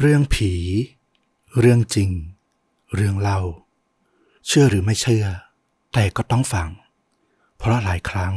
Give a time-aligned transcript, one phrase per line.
[0.00, 0.52] เรื่องผี
[1.60, 2.10] เรื่องจริง
[2.94, 3.40] เรื่องเล่า
[4.46, 5.26] เชื่อหรือไม่เชื่อ
[5.92, 6.68] แต่ก็ต้องฟัง
[7.58, 8.34] เพราะหลายครั้ง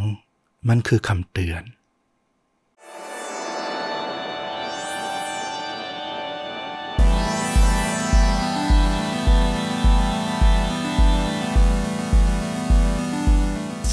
[0.67, 1.63] มันคือคำเตือน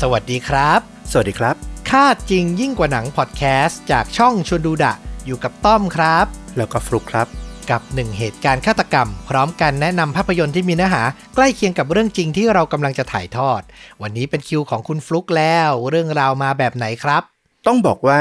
[0.00, 1.56] สวัสดีครับ สวัสดีครับ
[1.90, 4.94] ค่าจริงยิ่งกว่าหนังพอดแคสต์จากช่องชวนดูดะ
[5.26, 6.26] อยู่กับต้อมครับ
[6.56, 11.02] แล้วก็ฟลุกครับ กับหนึ่งเหตุการณ์ฆาตกรรม พร้อมกันแนะนำภาพยนตร์ที่มีเนื้อหา
[11.34, 13.60] ใกล้เคียงกับเรื่องจริงที่เรากำลังจะถ่ายทอด
[14.02, 17.22] วันนี้เป็นคิวของคุณฟลุกแล้ว เรื่องราวมาแบบไหนครับ
[17.66, 18.20] ต้องบอกว่า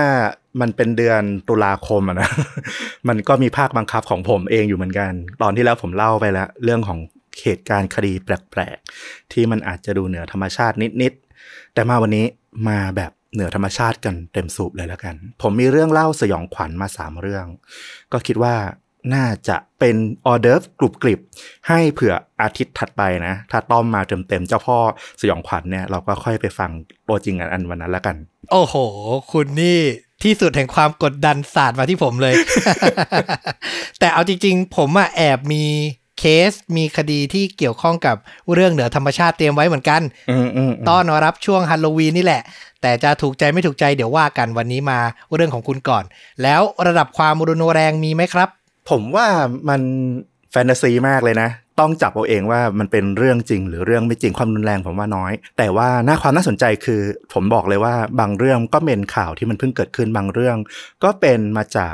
[0.61, 2.29] มันเป็นเดือนตุลาคมอะนะ
[3.07, 5.11] มันก็มีภาคบังคับของผมเองอยู่เหมือนกัน
[5.41, 6.99] ตอนที่แล้วผมเล่าไปแล้ว เรื่องของ
[7.43, 12.25] เหตุการณ์คดีแปลกๆ ที่มันอาจจะดูเหนือธรรมชาตินิดๆ แต่มาวันนี้
[12.69, 17.45] มาแบบเหนือธรรมชาติกันเต็มสูบเลยแล้วกัน ผมมีเรื่องเล่าสยองขวัญมาสามเรื่อง
[18.11, 18.55] ก็คิดว่า
[19.13, 21.19] น่าจะเป็นออเดิร์ฟกรุบกริบ
[21.67, 24.77] ให้เผื่ออาทิตย์ถัดไปนะ ถ้าต้อมมาเต็มๆเจ้าพ่อ
[25.21, 26.71] สยองขวัญเนี่ย เราก็ค่อยไปฟัง
[27.07, 28.15] ตัวจริงอันวันนั้นแล้วกัน
[28.51, 28.75] โอ้โห
[29.31, 29.81] คุณนี่
[30.23, 32.33] ที่สุดแห่งความกดดันศาสตร์มาที่ผมเลย
[33.99, 35.63] แต่เอาจริงๆ ผมอะแอบมี
[36.19, 38.15] เคสมีคดีที่เกี่ยวข้องกับ
[38.53, 42.41] เรื่องเหนือธรรมชาติเตรียมไว้เหมือนกันอืมอืมต้อนรับช่วงฮัลโลวีนนี่แหละ
[42.81, 44.99] แต่จะถูกใจไม่ถูกใจเดี๋ยวว่ากันวันนี้มา
[45.35, 46.03] เรื่องของคุณก่อน
[46.43, 48.49] แล้วระดับความรุนแรงมีไหมครับ
[48.91, 49.27] ผมว่า
[49.69, 49.81] มัน
[50.51, 57.01] แฟนตาซีมากเลยนะ ต้องจับเอาเองว่ามันเป็นเรื่องจริง หรือเรื่องไม่จริงความรุนแรงผมว่าน้อย แต่ว่าน่าความน่าสนใจคือ
[57.33, 60.57] ผมบอกเลยว่าบางเรื่องก็เป็นข่าวที่มันเพิ่งเกิดขึ้นบางเรื่อง
[61.03, 61.93] ก็เป็นมาจาก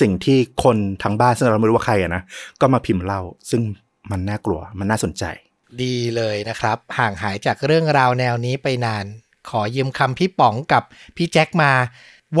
[0.00, 2.22] สิ่งที่คนทางบ้านซึ่งเราไม่รู้ว่าใครอะนะ
[2.60, 3.62] ก็มาพิมพ์เล่า ซึ่ง
[4.10, 5.24] มันน่ากลัวมันน่าสนใจ
[5.82, 9.04] ดีเลยนะครับ ห่างหายจากเรื่องราวแนวนี้ไปนาน
[9.50, 10.82] ขอยืมคำพี่ป๋องกับ
[11.16, 11.72] พี่แจ็คมา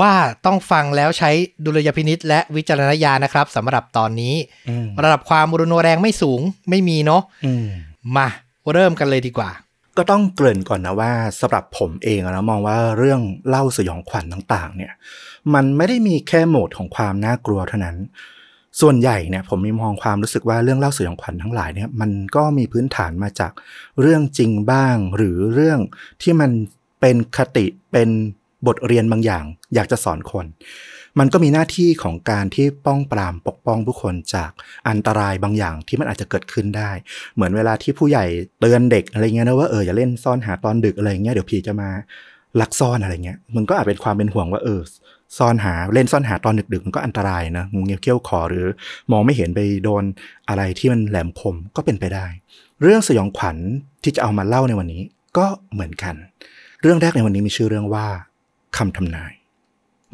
[0.00, 0.12] ว่า
[0.46, 1.30] ต้องฟังแล้วใช้
[1.64, 4.34] ดุลยพินิษและวิจารณญาณนะครับสำหรับตอนนี้
[4.68, 7.66] อืมระดับความรุนแรงไม่สูงไม่มีเนาะอืม
[8.16, 8.28] มา
[8.72, 9.50] เริ่มกันเลยดีกว่า
[9.96, 14.92] ก็ต้องเกริ่นก่อนนะว่าสำหรับผมเองอะนะมองว่าเรื่องเล่าสยองขวัญต่าง ๆ เนี่ย
[15.54, 17.96] มันไม่ได้มีแค่โหมดของความน่ากลัวเท่านั้น
[18.80, 23.52] ส่วนใหญ่เนี่ยผมมีมองความรู้สึกว่าเรื่องเล่าสยองขวัญทั้งหลายเนี่ยมันก็มีพื้นฐานมาจาก
[24.00, 25.78] เรื่องจริงบ้าง หรือเรื่อง
[26.22, 26.50] ที่มัน
[27.00, 28.08] เป็นคติเป็น
[28.66, 29.44] บทเรียนบางอย่าง
[29.74, 30.46] อยากจะสอนคน
[31.18, 34.50] มันก็มีหน้าที่ของการที่ป้องปรามปกป้องผู้คนจาก
[34.88, 36.90] อันตรายบางอย่างที่มันอาจจะเกิดขึ้นได้
[37.34, 38.24] เหมือนเวลาที่ผู้ใหญ่
[38.60, 41.90] เตือนเด็กอะไรเงี้ยนะว่าเอออย่าเล่นซ่อนหาตอนดึกอะไรเงี้ยเดี๋ยวผีจะมา
[42.60, 44.80] ลักซ่อนอะไรเงี้ยมันก็อาจเป็นความเป็นห่วงว่าเออ
[45.38, 48.66] ซ่อนหาเล่นซ่อนหาตอนดึกๆมันก็อันตรายนะงูเงี้ยวเขี้ยวขอหรือ
[49.10, 50.04] มองไม่เห็นไปโดน
[50.48, 52.26] อะไรที่มันแหลมคมก็เป็นไปได้
[52.82, 53.56] เรื่องสยองขวัญ
[54.02, 55.02] ที่จะเอามาเล่าในวันนี้
[55.36, 56.14] ก็เหมือนกัน
[56.82, 58.06] เรื่องแรกในวันนี้มีชื่อเรื่องว่า
[58.76, 59.32] คำทำนาย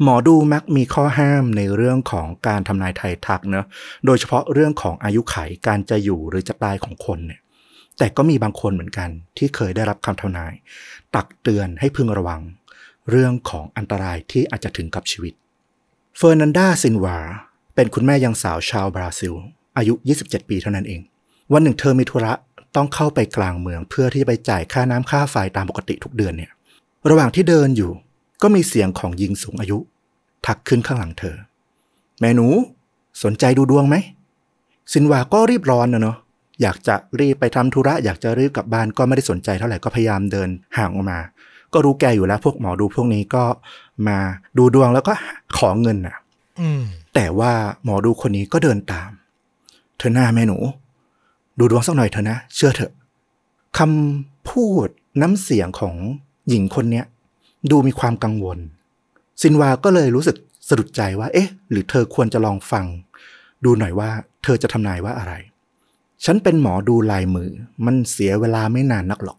[0.03, 3.65] หมอดูมักมีข้อห้ามในเรื่องของการทำนายไทยทักเนะ
[4.05, 5.35] โดยเฉพาะเรื่องของอายุไข
[5.67, 7.39] การจะอยู่หรือจะตายของคนเนี่ย
[7.97, 10.53] แต่ก็มีบางคนเหมือนกัน ที่เคยได้รับคำทำนาย
[11.15, 12.41] ตักเตือนให้พึงระวัง
[13.09, 15.33] เรื่องของอันตรายที่อาจจะถึงกับชีวิต
[16.17, 17.19] เฟอร์นันดาซินวา
[17.75, 19.33] เป็นคุณแม่ยังสาวชาวบราซิล
[19.77, 19.93] อายุ
[20.23, 21.01] 27 ปีเท่านั้นเอง
[21.53, 22.33] วันหนึ่งเธอมีธุระ
[22.75, 26.51] ต้องเข้าไปกลางเมืองเพื่อที่จะไปจ่ายค่าน้ำค่าไฟตามปกติทุกเดือนเนี่ย
[27.09, 27.91] ระหว่างที่เดินอยู่
[28.41, 29.77] ก็มีเสียงของหญิงสูงอายุ
[30.45, 31.35] ทักขึ้นข้างหลังเธอ
[32.19, 32.47] แม่หนู
[33.23, 33.95] สนใจดูดวงไหม
[34.91, 36.17] ซินวาก็รีบร้อนนะเนาะ
[36.61, 41.19] อยากจะรีบไปทำธุระอยากจะรีบกลับบ้านก็ไม่ได้สนใจเท่าไหร่ก็พยายามเดินห่างออกมา
[41.73, 43.43] ก็รู้แกอยู่แล้วพวกหมอดูพวกนี้ก็
[44.07, 44.17] มา
[44.57, 45.13] ดูดวงแล้วก็
[45.57, 46.17] ขอเงินน่ะ
[46.61, 46.81] อืม
[47.13, 47.51] แต่ว่า
[47.83, 49.11] หมอดูคนนี้ก็เดินตาม
[49.97, 50.57] เธอหน้าแม่หนู
[51.59, 52.91] ดูดวงสักหน่อยเถอะนะ เชื่อเถอะ
[53.77, 54.87] คำพูด
[55.21, 55.95] น้ำเสียงของ
[56.49, 57.05] หญิงคนเนี้ย
[57.69, 58.59] ดูมีความกังวล
[59.41, 62.85] ซินวาก็เลยรู้สึกสะดุดใจว่า เอ๊ะ หรือเธอควรจะลองฟัง
[63.65, 64.09] ดูหน่อยว่า
[64.43, 65.33] เธอจะทำนายว่าอะไร
[66.25, 67.49] ฉันเป็นหมอดูลายมือ
[67.85, 69.37] มันเสียเวลาไม่นานนักหรอก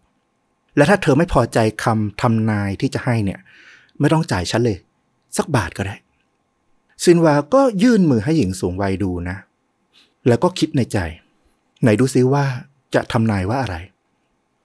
[0.75, 3.39] และถ้าเธอไม่พอใจคำทำนายที่จะให้เนี่ย
[3.99, 4.77] ไม่ต้องจ่ายฉันเลย
[5.37, 5.95] สักบาทก็ได้
[7.03, 9.37] ซินวาก็ยื่นมือให้หญิงสูงวัยดูนะ
[10.27, 10.97] แล้วก็คิดในใจ
[11.81, 12.45] ไหนดูซิว่า
[12.95, 13.75] จะทำนายว่าอะไร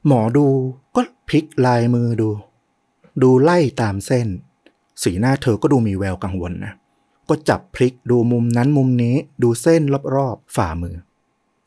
[0.06, 0.46] หมอดู
[0.94, 2.28] ก็พลิกลายมือดู
[3.22, 4.28] ดูไล่ตามเส้น
[5.02, 6.72] สีหน้าเธอก็ดูมีแววกังวลนะ
[7.28, 9.82] ก็จับพลิกดูมุมนั้นมุมนี้ดูเส้น
[10.16, 10.96] รอบๆฝ่ามือ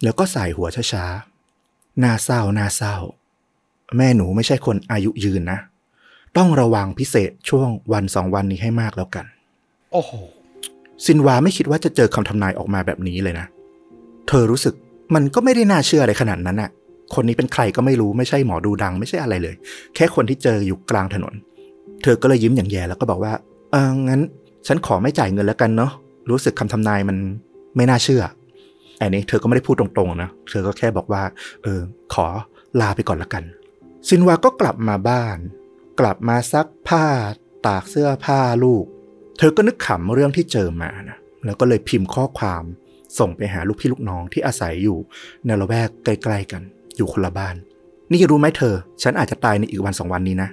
[0.03, 2.95] แล้วก็ใส่หัวช้าๆหน้าเศร้าหน้าเศร้า
[3.97, 5.59] แม่หนูไม่ใช่คนอายุยืนนะ
[6.37, 9.25] ต้องระวังพิเศษช่วงวันสองวันนี้ให้มากแล้วกัน
[9.91, 10.11] โอ้โห
[11.05, 13.47] ซินวาไม่คิดว่าจะเจอคำทำนายออกมาแบบนี้เลยนะ
[14.27, 14.73] เธอรู้สึก
[15.15, 16.69] มันก็ไม่ได้น่าเชื่ออะไรขนาดนั้นน่ะ
[17.15, 19.55] คนนี้เป็นใครก็ไม่รู้ไม่ใช่หมอดูดังไม่ใช่อะไรเลย
[19.95, 21.33] แค่คนที่เจออยู่กลางถนน
[22.03, 23.33] เธอก็เลยยิ้มอย่างแย่แล้วก็บอกว่า
[23.71, 24.21] เอองั้น
[24.67, 25.91] ฉันขอไม่จ่ายเงินแล้วกันเนาะ
[26.29, 27.17] รู้สึกคำทำนายมัน
[27.75, 28.23] ไม่น่าเชื่อ
[28.99, 31.23] อันนี้เธอก็ไม่ได้พูดตรงๆนะเธอก็แค่บอกว่า
[31.63, 31.81] เออ
[32.13, 32.25] ขอ
[32.81, 33.43] ลาไปก่อนละกัน
[34.07, 35.37] ซินวาก็กลับมาบ้าน
[35.99, 37.05] กลับมาซักผ้า
[37.67, 38.85] ตากเสื้อผ้าลูก
[39.37, 42.63] เธอก็นึกขำเรื่องที่เจอมานะแล้วก็เลยพิมพ์ข้อความ
[43.19, 44.97] ส่งไปหาลูกพี่ลูกน้องที่อาศัยอยู่
[45.45, 46.61] ในละแวกใกล้ๆกัน
[47.01, 47.55] อยู่คนละบ้าน
[48.11, 50.49] นี่รู้ไหมเธอ ฉันอาจจะตายในอีกวันสองวันนี้นะ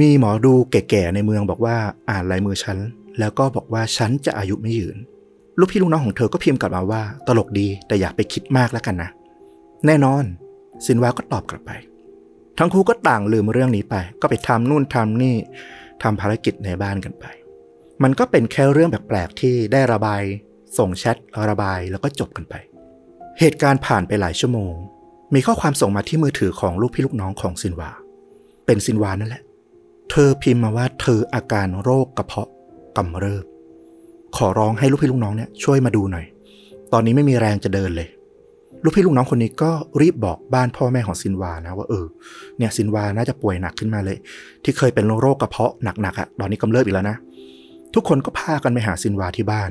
[0.00, 1.76] มีหมอดูแก่ๆในเมืองบอกว่า
[2.10, 2.78] อ่านลายมือฉัน
[3.18, 4.96] แล้วก็บอกว่าฉันจะอายุไม่ยืน
[5.58, 9.10] ลูกพี่ลูกน้องของเธอก็พิมพ์กลับมาว่า ตลกดีแต่อย่าไปคิดมากแล้วกันนะ
[9.86, 10.24] แน่นอน
[10.84, 11.70] ซินวาก็ตอบกลับไป
[12.58, 15.34] ทั้งคู่ก็ต่างลืมเรื่องนี้ไป ก็ไปทำนู่นทำนี่
[16.02, 17.24] ทำภารกิจในบ้านกันไป
[18.02, 20.22] มันก็เป็นแค่เรื่องแปลกๆที่ได้ระบาย
[20.78, 21.16] ส่งแชท
[21.50, 22.54] ระบายแล้วก็จบกันไป
[23.40, 24.74] เหตุการณ์ผ่านไปหลายชั่วโมง
[25.34, 27.90] มีข้อความส่งมาที่มือถือของลูกพี่ลูกน้องของซินวา
[28.66, 29.42] เป็นซินวานั่นแหละ
[30.10, 32.48] เธอพิมพ์มาว่าเธออาการโรคกระเพาะ
[32.96, 33.44] กำเริบ
[34.36, 36.26] ขอร้องให้ลูกพี่ลูกน้องเนี่ยช่วยมาดูหน่อย
[36.92, 38.08] ตอนนี้ไม่มีแรงจะเดินเลย
[38.84, 39.70] ลูกพี่ลูกน้องคนนี้ก็
[40.00, 42.06] รีบบอกบ้านพ่อแม่ของซินวานะว่าเออ
[42.58, 44.16] เนี่ยซินวาน่าจะป่วยหนักขึ้นมาเลย
[44.64, 47.16] ที่เคยเป็นโรคกระเพาะหนักๆอะ่ะ ตอนนี้กำเริบอีกแล้วนะ
[47.94, 49.70] ทุกคนก็พากันไปหาซินวาที่บ้าน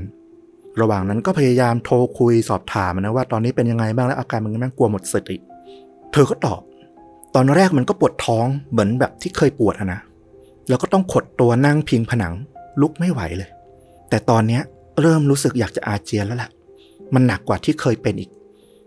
[0.82, 5.38] ระหว่างนั้นก็พยายามโทรคุยสอบถามนะว่าตอนนี้เป็นยังไงบ้างและอาการมันยังไงบ้างกลัวหมดสติ
[6.14, 6.62] เธอก็ตอบ
[7.36, 10.00] ตอนแรกมันก็ปวดท้องเหมือนแบบที่เคยปวดนะ
[10.70, 12.34] แล้วก็ต้องขดตัวนั่งพิงผนัง
[12.82, 13.50] ลุกไม่ไหวเลย
[14.10, 14.62] แต่ตอนเนี้ย
[15.02, 16.50] เริ่มรู้สึกอยากจะอาเจียนแล้วแหละ
[17.14, 18.30] มันหนักกว่าที่เคยเป็นอีก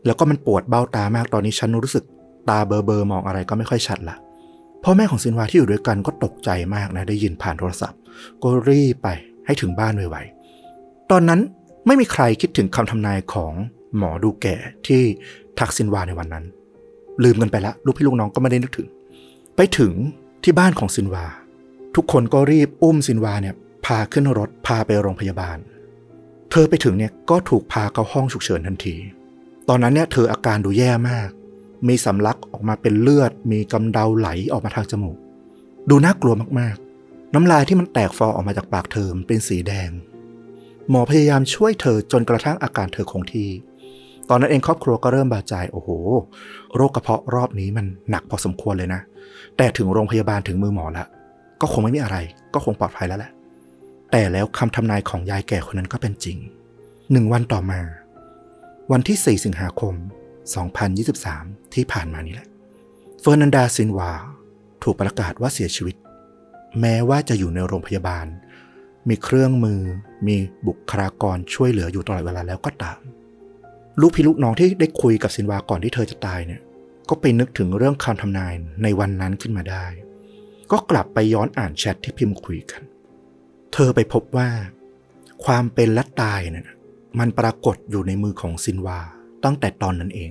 [0.07, 2.05] แล้วก็มันปวดเบ้าตามากตอนนี้ฉันรู้สึก
[2.49, 4.17] ตาเบอเบอมองอะไรก็ไม่ค่อยชัดละ
[4.85, 7.99] พ่อแม่ของซินวาที่อยู่ด้วยกันก็ตกใจมากนะได้ยินผ่านโทรศัพท์
[8.43, 9.09] ก็รีบไป
[9.47, 11.41] ให้ถึงบ้านไวๆตอนนั้น
[11.89, 13.53] ไม่มีใครคิดถึงคำทำนายของ
[13.97, 14.57] หมอดูแก่
[14.87, 15.03] ที่
[15.59, 16.45] ทักซินวาในวันนั้น
[17.25, 18.89] ลืมกันไปละลูกพี่ลูกน้องก็ไม่ได้นึกถึง
[19.57, 19.93] ไปถึง
[20.45, 21.27] ที่บ้านของซินวา
[21.95, 23.55] ทุกคนก็รีบอุ้มซินวาเนี่ย
[23.87, 25.59] พาขึ้นรถพาไปโรงพยาบาล
[26.51, 28.97] เธอไปถึงเนี่ยก็ถูกพาเข้าห้องฉุกเฉินทันที
[29.69, 31.31] ตอนนั้นเนี่ยเธออาการดูแย่มาก
[31.89, 35.19] มีสำลักออกมาเป็นเลือด มีกำเดาไหลออกมาทางจมูก
[35.91, 39.91] ดูน่ากลัวมากๆ น้ำลายที่มันแตกฟอออกมาจากปากเธอเป็นสีแดง
[40.91, 43.49] หมอพยายามช่วยเธอจนกระทั่งอาการเธอคงที่
[44.29, 45.89] ตอนนั้นเองครอบครัวก็เริ่มบาดใจโอ้โห
[46.77, 49.01] โรคกระเพาะรอบนี้มันหนักพอสมควรเลยนะ
[49.57, 51.09] แต่ถึงโรงพยาบาลถึงมือหมอแล้ว
[51.61, 52.17] ก็คงไม่มีอะไร
[52.55, 53.33] ก็คงปลอดภัยแล้วแหละ
[54.11, 56.39] แต่แล้วคำทำนายของยายแก่คนนั้นก็เป็นจริง
[57.13, 57.81] หนึ่งวันต่อมา
[58.93, 59.95] วันที่ 4 สิงหาคม
[61.05, 62.49] 2023 ที่ผ่านมานี้แหละ
[63.21, 64.13] เฟอร์นันดาซินวา
[64.83, 65.97] ถูกประกาศว่าเสียชีวิต
[66.81, 68.27] แม้ว่าจะอยู่ในโรงพยาบาล
[69.09, 69.81] มีเครื่องมือ
[70.27, 70.37] มี
[70.67, 72.99] บุคลากรช่วยเหลืออยู่ตลอดเวลาแล้วก็ตาม
[74.01, 76.61] ลูกพี่ลูกน้องที่ได้คุยกับซินวาก่อนที่เธอจะตายเนี่ย
[77.09, 79.85] ก็ไปนึกถึงเรื่องคำทำนายในวันนั้นขึ้นมาได้
[80.71, 82.83] ก็กลับไปย้อนอ่านแชทที่พิมพ์คุยกัน
[83.73, 84.49] เธอไปพบว่า
[85.45, 86.67] ความเป็นและตายเนี่ย
[87.19, 88.99] มันปรากฏอยู่ในมือของซินวา
[89.45, 90.31] ตั้งแต่ตอนนั้นเอง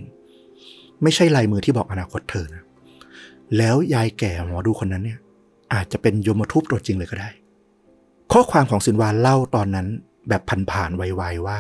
[1.04, 2.64] ไม่ใช่ลายมือที่บอกอนาคตเธอนะ
[3.58, 5.20] แล้วยายแก่หมอดูคนนั้นเนี่ย
[5.74, 7.30] อาจจะเป็นยมทูตตัวจริงเลยก็ได้
[8.32, 9.88] ข้อความของซินวาเล่าตอนนั้น
[10.30, 10.42] แบบ
[10.72, 11.60] ผ่านๆไวๆว่า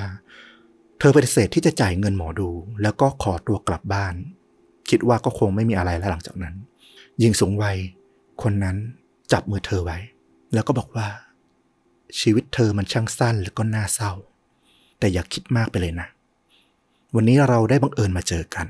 [0.99, 2.49] เธอปฏิเสธที่จะจ่ายเงินหมอดู
[2.81, 4.13] แล้วก็ขอตัวกลับบ้าน
[4.89, 6.55] คิดว่าก็คงไม่มีอะไรแล้วหลังจากนั้น
[7.19, 7.77] หญิงสูงวัย
[8.43, 8.77] คนนั้น
[9.31, 9.97] จับมือเธอไว้
[10.53, 11.07] แล้วก็บอกว่า
[12.19, 14.11] ชีวิตเธอมันช่างสั้นแล้วก็น่าเศร้า
[14.99, 16.07] แต่อย่าคิดมากไปเลยนะ
[17.15, 18.67] วันนี้เราได้บังเอิญมาเจอกัน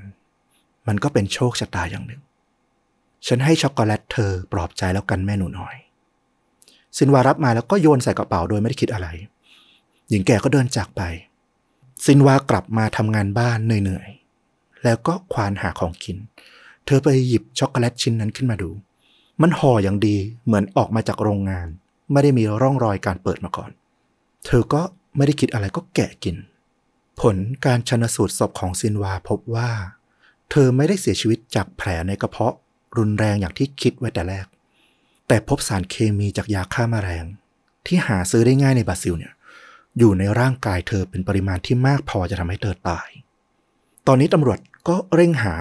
[0.88, 2.22] มันก็เป็นโชคชะตาอย่างหนึ่ง
[3.28, 5.76] ฉันให้ช็อกโกแลตเธอปลอบใจแล้วกันแม่หนูน้อย
[6.98, 9.08] ซินวารับมาแล้วก็โยนใส่กระเป๋าโดยไม่ได้คิดอะไร
[10.10, 11.02] หญิงแก่ก็เดินจากไป
[12.06, 16.18] ซินวากลับมาทำงานบ้านเหนื่อยๆ แล้วก็ควานหาของกิน
[16.86, 18.70] เธอไปหยิบช็อกโกแลตชิ้นนั้นขึ้นมาดู
[19.42, 20.16] มันห่ออย่างดี
[20.46, 21.68] เหมือนออกมาจากโรงงาน
[22.12, 23.72] ไม่ได้มีร่องรอยการเปิดมาก่อน
[24.46, 24.82] เธอก็
[25.16, 26.36] ไม่ได้คิดอะไรก็แกะกิน
[27.22, 29.70] ผลการชนสูตรศพของซินวาพบว่า
[30.52, 32.56] เธอไม่ได้เสียชีวิตจากแผลในกระเพาะ
[32.98, 34.46] รุนแรงอย่างที่คิดไว้แต่แรก
[35.28, 37.26] แต่พบสารเคมีจากยาฆ่ามาแมลง
[37.86, 39.34] ที่หาซื้อได้ง่ายในบราซิลเนี่ย
[40.00, 43.10] อยู่ในร่างกายเธอเป็นปริมาณที่มากพอจะทำให้เธอตาย
[44.08, 45.54] ตอนนี้ตำรวจก็เร่งหา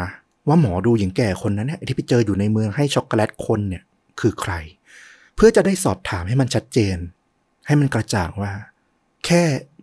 [0.48, 3.82] ว่าหมอดูหญิงแก่คนนั้นเนี่ยที่ไปเจออยู่ในเมืองให้ช็อกโกแลตคนเนี่ย
[4.20, 4.52] คือใคร
[5.36, 6.96] เพื่อจะได้สอบถามให้มันชัดเจน
[7.66, 8.52] ให้มันกระจ่างว่า
[9.26, 9.42] แค่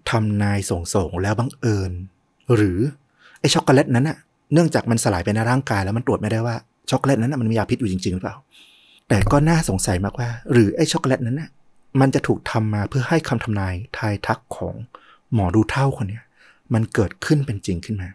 [0.09, 1.91] ทำนายส่งๆแล้วบังเอิญ
[2.55, 2.79] หรือ
[3.39, 4.17] ไอช็อกโกแลตนั้นอะ
[4.53, 6.55] เนื่องจากมันสลายไปในร่างกายแล้วมันตรวจไม่ได้ว่า
[6.89, 8.35] ช็อกโกแลตนั้นมันมียาพิษอยู่จริงๆหรือเปล่า
[9.09, 11.49] แต่ก็น่าสงสัยมากว่า หรือไอ้ช็อกโกแลตนั้นน่ะ
[11.99, 14.75] มันจะถูกทำมาเพื่อให้คำทำนายทายทักของ
[15.33, 16.23] หมอดูเท่าคนเนี้ย
[16.73, 18.09] มันเกิดขึ้นเป็นจริงขึ้นมา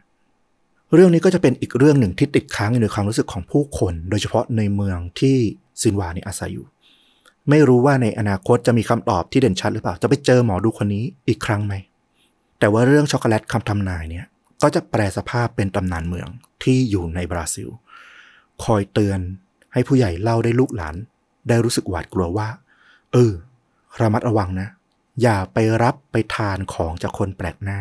[0.94, 5.36] เรื่องนี้ก็จะเป็นอีกเรื่องหนึ่งที่ติดค้างอยู่ในความรู้สึกของผู้คน โดยเฉพาะในเมืองที่
[5.80, 6.66] ซินวานี่อาศัยอยู่
[7.50, 11.74] ไม่รู้ว่าในอนาคตจะมีคำตอบที่เด่นชัดหรือเปล่า จะไปเจอหมอดูคนนี้อีกครั้งไหม
[12.58, 14.26] แต่ว่าเรื่องช็อกโกแลตคำทำนายเนี่ย
[14.62, 16.28] ก็จะแปลสภาพเป็นตำนานเมือง
[16.62, 17.68] ที่อยู่ในบราซิล
[18.64, 19.20] คอยเตือน
[19.72, 20.96] ให้ผู้ใหญ่เล่าได้ลูกหลาน
[21.48, 22.48] ได้รู้สึกหวาดกลัวว่า
[23.12, 23.32] เออ
[24.00, 24.68] ระมัดระวังนะ
[25.22, 27.80] อย่าไปรับไปทานของจากคนแปลกหน้า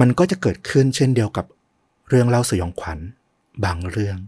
[0.00, 1.46] มันก็จะเกิดขึ้นเช่นเดียวกับ
[2.08, 2.98] เรื่องเล่าสยองขวัญ
[3.64, 4.18] บางเรื่อง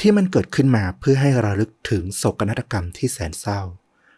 [0.00, 3.60] ที่มันเกิดขึ้นมาเพื่อให้ระลึกถึงโศกนาฏกรรมที่แสนเศร้า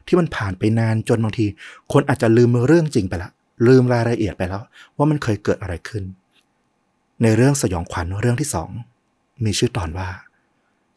[0.07, 1.47] ที่มันผ่านไปนานจนบางที
[1.93, 3.31] คนอาจจะลืมเรื่องจริงไปละ
[3.67, 4.63] ลืมรายละเอียดไปแล้ว
[4.97, 6.05] ว่ามันเคยเกิดอะไรขึ้น
[7.23, 8.71] ในเรื่องสยองขวัญเรื่องที่สอง
[9.45, 10.09] มีชื่อตอนว่า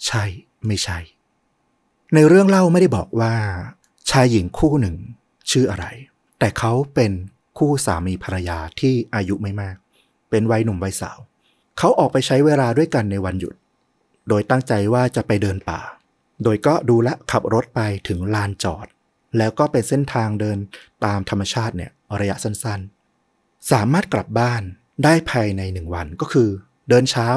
[0.06, 0.24] ใช่
[0.68, 1.00] ไม่ใช่
[2.14, 3.34] ในเรื่องเล่าไม่ได้บอกว่า
[4.10, 4.96] ชายหญิงคู่หนึ่ง
[5.52, 5.86] ชื่ออะไร
[6.40, 7.12] แต่เขาเป็น
[7.58, 9.76] คู่สามีภรรยาที่อายุไม่มาก
[10.30, 11.18] เป็นวัยหนุ่มวัยสาว
[11.78, 13.56] เขาออกไปใช้เวลาด้วยกันในวันหยุด
[14.30, 15.82] โดยตั้งใจว่าจะไปเดินป่า
[16.44, 18.88] โดยก็ดูและขับรถไปถึงลานจอด
[19.38, 20.58] แล้วก็เป็นเส้นทางเดิน
[21.06, 24.62] ตามธรรมชาติเนี่ยระยะสั้นๆ สามารถกลับบ้าน
[25.04, 26.50] ได้ภายในหนึ่งวันก็คือ
[26.90, 27.28] เดินเช้า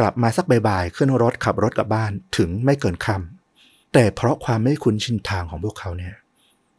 [0.00, 6.14] กลับมาสักบ่ายๆขึ้นรถขับรถกลับบ้านถึงไม่เกินค่ำแต่เพราะความไม่คุ้นชินทางของพวกเขาเนี่ย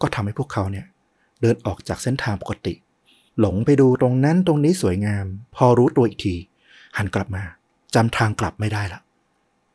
[0.02, 0.86] ก็ทำให้พวกเขาเนี่ย
[1.42, 2.74] เดินออกจากเส้นทางปกติ
[3.40, 5.26] หลงไปดูตรงนั้นตรงนี้สวยงาม
[5.56, 6.36] พอรู้ตัวอีกที
[6.98, 7.44] หันกลับมา
[7.96, 9.02] จำทางกลับไม่ได้ละ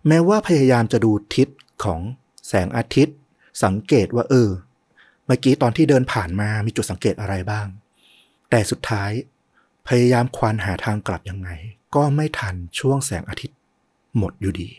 [0.08, 1.48] แม้ว่าพยายามจะดูทิศ
[1.84, 2.00] ของ
[2.48, 3.16] แสงอาทิตย์
[3.64, 4.50] สังเกตว่าเออ
[5.26, 7.66] เมื่อกี้ตอนที่เดินผ่านมามีจุดสังเกตอะไรบ้าง
[8.50, 9.10] แต่สุดท้าย
[9.88, 11.50] พยายามควานหาทางกลับยังไง
[11.96, 13.58] ก็ไม่ทันช่วงแสงอาทิตย์
[14.18, 14.70] หมดอยู่ดี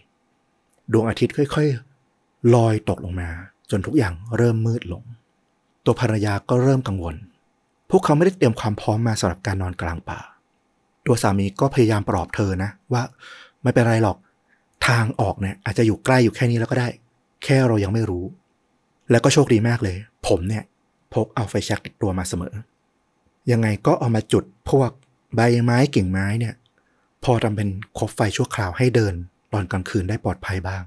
[0.91, 3.29] ดวงอาทิตย์ค่อยๆ ลอยตกลงมา
[3.71, 5.03] จนทุกอย่างเริ่มมืดลง
[5.85, 7.15] ตัวภรรยาก็เริ่มกังวล
[7.89, 10.19] พวกเขาไม่ได้เตรียมความพร้อมมาสำหรับการนอนกลางป่า
[11.05, 13.03] ตัวสามีก็พยายามปลอบเธอนะ ว่า
[13.63, 14.17] ไม่เป็นไรหรอก
[14.87, 16.87] ทางออกเนี่ยอาจจะอยู่ใกล้อยู่แค่นี้แล้วก็ได้
[17.43, 18.25] แค่เรายังไม่รู้
[19.11, 19.97] แล้วก็โชคดีมากเลย
[20.27, 20.63] ผมเนี่ย
[21.13, 22.53] พกเอาไฟแช็กติดตัวมาเสมอ
[23.51, 24.89] ยังไงก็เอามาจุดพวก
[25.35, 26.53] ใบไม้กิ่งไม้เนี่ย
[27.23, 29.13] พอทำเป็นคบไฟชั่วคราวให้เดิน
[29.53, 30.83] ตอนกลางคืนได้ปลอดภัยบ้าง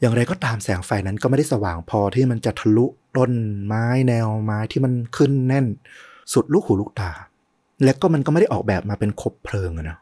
[0.00, 3.32] อย่างไรก็ตามแสงไฟนั้นก็ไม่ได้สว่างพอที่มันจะทะลุต้น
[3.64, 5.66] ไม้แนวไม้ที่มันขึ้นแน่น
[6.32, 7.10] สุดลูกหูลูกตา
[7.84, 9.98] และก็มันก็ไม่ได้ออกแบบมาเป็นคบเพลิงนะ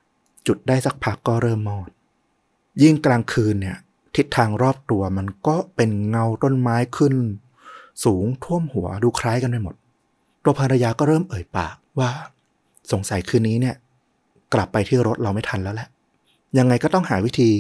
[0.47, 1.91] จุดได้สักพักก็เริ่มมอด
[2.83, 3.77] ยิ่งกลางคืนเนี่ย
[4.17, 7.15] ทิศทางรอบตัวมันก็เป็นเงาต้นไม้ขึ้น
[8.05, 9.75] สูงท่วมหัวดูคล้ายกันไปหมด
[10.45, 12.11] ตัวภรรยาก็เริ่มเอ่ยปากว่า
[12.93, 13.77] สงสัยคืนนี้เนี่ย
[14.55, 15.89] กลับไปที่รถเราไม่ทันแล้วแหละ
[16.59, 17.51] ยังไงก็ต้องหาวิธี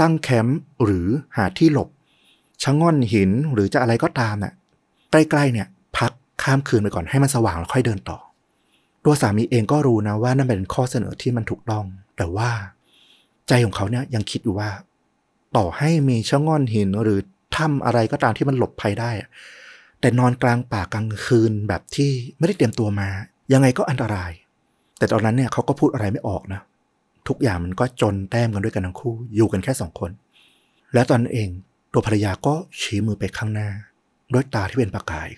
[0.00, 1.06] ตั้งแคมป์หรือ
[1.36, 1.88] หาที่หลบ
[2.62, 4.52] ชะง่อนหินหรือจะอะไรก็ตามน่ะ
[5.10, 5.66] ใกล้ๆเนี่ย
[5.96, 8.18] พักข้ามคืนไปก่อนให้มันสว่างแล้วค่อยเดินต่อ
[9.04, 11.84] ตัวสามีเองก็รู้นะว่านั่นเป็นข้อเสนอที่มันถูกต้อง
[12.16, 12.50] แต่ว่า
[13.48, 14.70] ใจของเขาเนี่ยยังคิดอยู่ว่า
[15.56, 17.18] ต่อให้มีชะง่อนหินหรือ
[17.56, 19.10] ถ้ำอะไรก็ตามที่มันหลบภัยได้
[20.00, 23.08] แต่นอนกลางป่ากลางคืนแบบที่ไม่ได้เตรียมตัวมา
[23.52, 24.32] ยังไงก็อันตราย
[25.00, 26.60] แต่ตอนนั้นเนี่ยเขาก็พูดอะไรไม่ออกนะ
[27.28, 30.10] ทุกอย่างมันก็จนแต้มกันด้วยกันทั้งคู่ อยู่กันแค่สองคน
[30.94, 31.48] แล้วตอนนั้นเอง
[31.92, 33.70] ตัวภรรยาก็ชี้มือไปข้างหน้า
[34.32, 35.28] ด้วยตาที่เป็นประกาย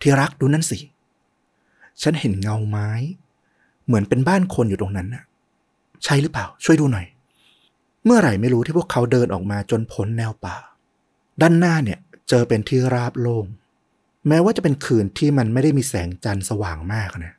[0.00, 0.78] ที่รักดูนั่นสิ
[2.02, 2.88] ฉันเห็นเงาไม้
[3.86, 5.24] เหมือนเป็นบ้านคนอยู่ตรงนั้นน่ะ
[6.04, 7.06] ใช่หรือเปล่า ช่วยดูหน่อย
[8.04, 10.56] เมื่อไหร่ไม่รู้ที่พวกเขาเดินออกมาจนพ้นแนวป่า
[11.40, 13.46] ด้านหน้าเนี่ยเจอเป็นที่ราบโล่ง
[14.28, 17.34] แม้ว่าจะเป็นคืนที่มันไม่ได้มีแสงจันทร์สว่างมากนะ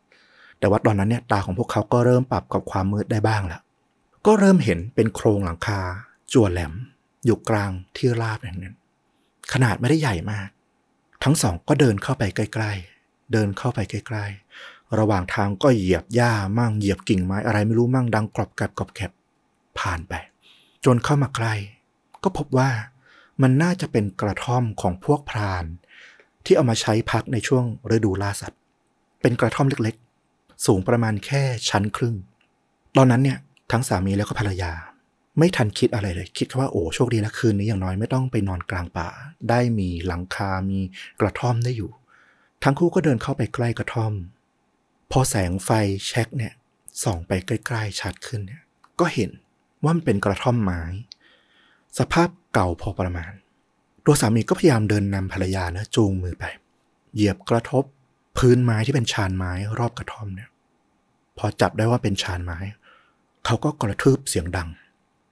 [0.64, 3.62] แต่ว่าตอนนั้นเนี่ยตาของพวกเขาก็เริ่มปรับกับความมืดได้บ้างแล้ว
[4.26, 5.80] ก็เริ่มเห็นเป็นโครงหลังคา
[6.34, 6.74] จั่วแหลม
[7.26, 8.76] อยู่กลางที่ราบแห่งนั้น
[9.54, 10.48] ขนาดไม่ได้ใหญ่มาก
[11.24, 19.12] ทั้งสองก็เดินเข้าไปใกล้ ๆ เดินเข้าไปใกล้ๆ ระหว่างทางก็เหยียบหญ้ามั่งเหยียบกิ่งไม้อะไรไม่รู้มั่งดังกรอบแกรบกรอบแกรบ
[19.80, 20.14] ผ่านไป
[20.86, 21.54] จนเข้ามาใกล้
[22.24, 22.70] ก็พบว่า
[23.42, 25.66] มันน่าจะเป็นกระท่อมของพวกพราน
[26.46, 27.66] ที่เอามาใช้พักในช่วง
[27.96, 28.60] ฤดูล่าสัตว์
[29.22, 30.13] เป็นกระท่อมเล็กๆ
[30.66, 32.16] สูงประมาณแค่ชั้นครึ่ง
[32.98, 33.40] ตอนนั้นเนี่ย
[33.72, 34.72] ทั้งสามีแล้วก็ภรรยา
[35.40, 39.10] ไม่ทันคิดอะไรเลย คิดแค่ว่าโอ้โชคดีแล้วคืนนี้อย่างน้อยไม่ต้องไปนอนกลางป่า
[39.50, 40.80] ได้มีหลังคา มี
[41.20, 41.92] กระท่อมได้อยู่
[42.64, 44.14] ทั้งคู่ก็เดินเข้าไปใกล้กระท่อม
[45.12, 45.70] พอแสงไฟ
[46.08, 46.54] แช็กเนี่ย
[47.04, 48.64] ส่องไปใกล้ๆชัดขึ้นเนี่ย
[49.00, 49.32] ก็เห็น
[49.84, 50.82] ว่ามันเป็นกระท่อมไม้
[52.00, 53.32] สภาพเก่าพอประมาณ
[54.06, 56.46] ตัวสามีก็พยายามเดินนำภรรยานะจูงมือไป
[57.14, 57.84] เหยียบกระทบ
[58.38, 60.50] พื้นไม้ที่เป็นชานไม้รอบกระท่อมเนี่ย
[61.38, 62.60] พอจับได้ว่าเป็นชานไม้
[63.46, 64.70] เขาก็กระทืบเสียงดัง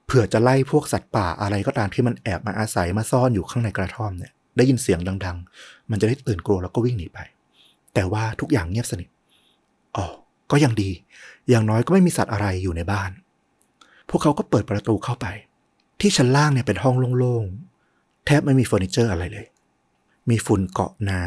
[0.06, 7.18] เผื่อจะไล่พวกสัตว์ป่าอะไรก็ตามที่มันแอบมาอาศัยมาซ่อนอยู่ข้างในกระท่อมเนี่ย ได้ยินเสียงดัง ๆ มันจะได้ตื่นกลัวแล้วก็วิ่งหนีไป
[7.94, 9.08] แต่ว่าทุกอย่างเงียบสนิท
[9.96, 10.06] อ๋อ
[10.50, 10.90] ก็ยังดี
[11.48, 13.10] อย่างน้อยก็ไม่มีสัตว์อะไรอยู่ในบ้าน
[14.08, 15.26] พวกเขาก็เปิดประตูเข้าไป
[16.00, 19.46] ที่ชั้นล่างเนี่ยเป็นห้องโล่งๆ แทบไม่มีเฟอร์นิเจอร์อะไรเลย
[20.30, 21.22] มีฝุ่นเกาะหนา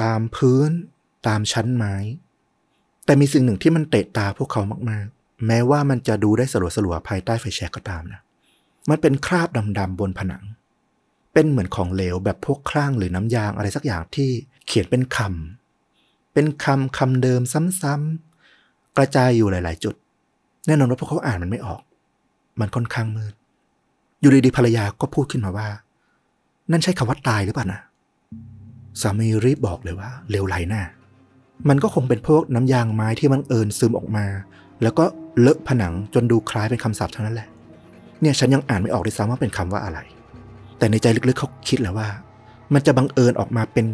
[0.00, 0.70] ตามพื้น
[1.26, 1.94] ตามชั้นไม้
[3.04, 8.20] แต่มีสิ่งหนึ่งที่มันเตะตาพวกเขามากๆ แม้ว่ามันจะดูได้สลัวๆภายใต้ไฟแช็กก็ตามนะ
[8.90, 9.48] มันเป็นคราบ
[9.78, 10.44] ดำๆบนผนัง
[11.32, 14.28] เป็นเหมือนของเหลวแบบพวกครั่งหรือน้ำยางอะไรสักอย่างที่
[14.66, 17.40] เขียนเป็นคำ เป็นคำคำเดิม
[17.82, 19.94] ซ้ำๆ กระจายอยู่หลาย ๆ จุด
[20.66, 21.82] แน่นอนว่าพวกเขาอ่านมันไม่ออก
[22.60, 23.34] มันค่อนข้างมืด
[24.20, 25.68] อยู่ดีๆภรรยาก็พูดขึ้นมาว่า
[26.70, 27.80] นั่นใช่คำว่าตายหรือเปล่านะ
[29.00, 30.82] สามีรีบบอกเลยว่าเร็วไหลหน้า
[31.68, 34.26] มันก็คงเป็นพวกน้ำยางไม้ที่มันเอิญซึมออกมา
[34.82, 35.04] แล้วก็
[35.40, 37.48] เลอะผนังจนดูคล้ายเป็นคำศัพท์เท่านั้นแหละ
[38.20, 39.98] เนี่ยฉันยังอ่านไม่ออกด้วยซ้ำว่าเป็นคำว่าอะไร
[40.78, 42.08] แต่ในใจลึกๆเขาคิดแล้วว่า
[42.74, 43.86] มันจะบังเอิญออกมาเป็น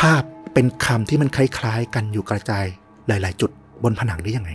[0.00, 0.22] ภาพ
[0.54, 2.64] เป็นคำที่มันคล้ายๆ กันอยู่กระจาย
[3.08, 3.50] หลาย ๆ จุด
[3.84, 4.50] บนผนังได้ยังไง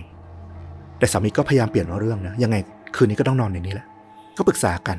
[0.98, 2.56] แต่สามีก็พยายามเปลี่ยนเรื่องนะยังไง
[2.96, 3.88] คืนนี้ก็ต้องนอนในนี้แหละ
[4.38, 4.98] ก็ปรึกษากัน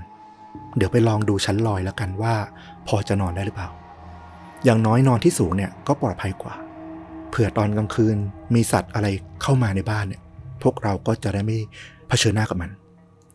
[0.76, 2.35] เดี๋ยวไปลองดูชั้นลอยแล้วกันว่า
[2.88, 3.68] พอจะนอนได้หรือเปล่า
[4.64, 6.54] อย่างน้อยนอนที่สูงเนี่ยก็ปลอดภัยกว่า
[7.30, 8.16] เผื่อตอนกลางคืน
[8.54, 9.06] มีสัตว์อะไร
[9.42, 10.23] เข้ามาในบ้านเนี่ย
[10.62, 11.59] พวกเราก็จะได้ไม่
[12.09, 12.71] เผชิญหน้ากับมัน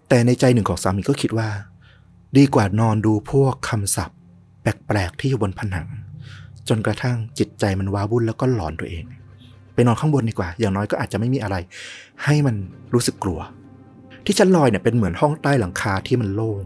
[0.09, 1.49] แต่ในใจหนึ่งของสามีก็คิดว่า
[2.37, 4.17] ดีกว่านอนดูพวกคำศัพท์
[4.61, 5.87] แปลกๆที่อยู่บนผนัง
[6.69, 9.03] จนกระทั่งจิตใจมันว้าวุ่นแล้วก็หลอนตัวเอง
[9.73, 11.55] ไปนอนข้างบนดีกว่า อย่างน้อยก็อาจจะไม่มีอะไร
[12.23, 12.55] ให้มัน
[12.93, 13.39] รู้สึกกลัว
[14.25, 16.63] ที่ชั้นลอยเนี่ยเป็นเหมือนห้องใต้หลังคาที่มันโล่ง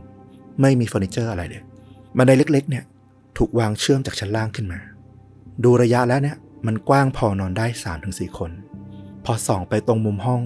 [0.61, 1.61] ไม่มีเฟอร์นิเจอร์อะไรเลย
[2.17, 2.83] บันไดเล็ก ๆ เนี่ย
[3.37, 4.79] ถูกวางเชื่อมจากชั้นล่างขึ้นมา
[5.63, 8.51] ดูระยะแล้วเนี่ย มันกว้างพอนอนได้3าถึงสคน
[9.25, 10.43] พอส่องไปตรงมุมห้อง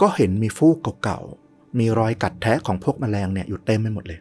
[0.00, 4.20] ก็เห็นมีฟูกเก่าๆ มีรอยกัดแทะของพวกแมลงเนี่ยอยู่เต็มไปหมดเลย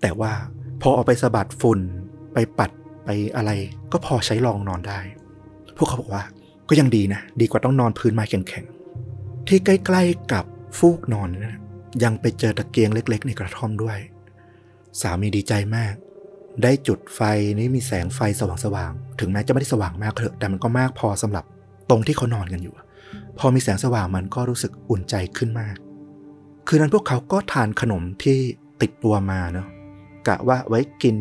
[0.00, 0.32] แต่ว่า
[0.80, 1.80] พอเอาไปสะบัดฝุ่น
[2.32, 2.70] ไปปัด
[3.04, 3.50] ไปอะไร
[3.92, 5.00] ก็พอใช้รองนอนได้
[5.76, 6.24] พวกเขาบอกว่า
[6.68, 10.44] ก็ยังดีนะ ดีกว่าต้องนอนพื้นไม้แข็งๆ ที่ใกล้ๆกับ
[10.78, 11.56] ฟูกนอนนะ
[12.04, 13.98] ยังไปเจอตะเกียงเล็ก ๆ ในกระท่อมด้วย
[15.00, 15.94] สามีดีใจมาก
[16.62, 17.20] ได้จุดไฟ
[17.58, 18.42] นี้มีแสงไฟส
[18.74, 21.44] ว่างๆ ถึงแม้จะไม่ได้สว่างมากเถอะแต่มันก็มากพอสำหรับ
[21.90, 22.74] ตรงที่เขานอนกันอยู่
[23.38, 25.76] พอมีแสงสว่างมันก็รู้สึกอุ่นใจขึ้นมาก
[26.66, 28.38] คืนนั้นพวกเขาก็ทานขนมที่
[28.82, 29.68] ติดตัวมาเนาะ
[30.28, 31.16] กะว่าไว้กิน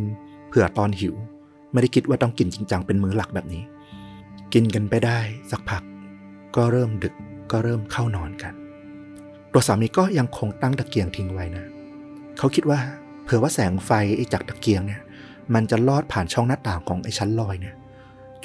[0.48, 1.14] เผื่อตอนหิว
[1.72, 3.64] ไม่ได้คิดว่าต้องกินจริงจังเป็นมื้อหลักแบบนี้
[4.54, 5.20] กินกันไปได้
[5.52, 5.84] สักพัก
[6.56, 7.14] ก็เริ่มดึก
[7.52, 8.54] ก็เริ่มเข้านอนกัน
[9.54, 11.66] ตัวสามีก็ยังคงตั้งตะเกียงทิ้งไว้นะ
[12.38, 12.80] เขาคิดว่า
[13.24, 13.92] เผื่อว่าแสงไฟ
[14.34, 15.02] จากตะเกียงเนี่ย
[15.54, 17.76] มันจะลอดผ่านช่องหน้าต่างของไอ้ชั้นลอยเนี่ย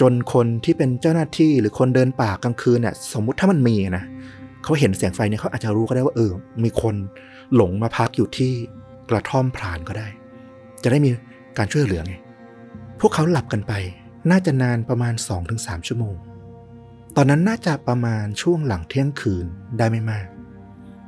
[0.00, 4.04] จนคนที่เป็นเจ้าหน้าที่หรือคนเดินป่ากลางคืนเนี่ย สมมุติถ้ามันมีนะ
[4.64, 6.32] เขาเห็นแสงไฟเนี่ยเขาอาจจะรู้ก็ได้ว่าเออ
[6.64, 6.94] มีคน
[7.54, 8.52] หลงมาพักอยู่ที่
[9.10, 10.08] กระท่อมพรานก็ได้
[10.82, 11.10] จะได้มี
[11.58, 12.14] การช่วยเหลือไง
[13.00, 13.72] พวกเขาหลับกันไป
[14.30, 15.14] น่าจะนานประมาณ
[15.50, 16.16] 2-3 ชั่วโมง
[17.16, 19.46] ตอนนั้นน่าจะประมาณช่วงหลังเที่ยงคืน
[19.78, 20.26] ได้ไม่มาก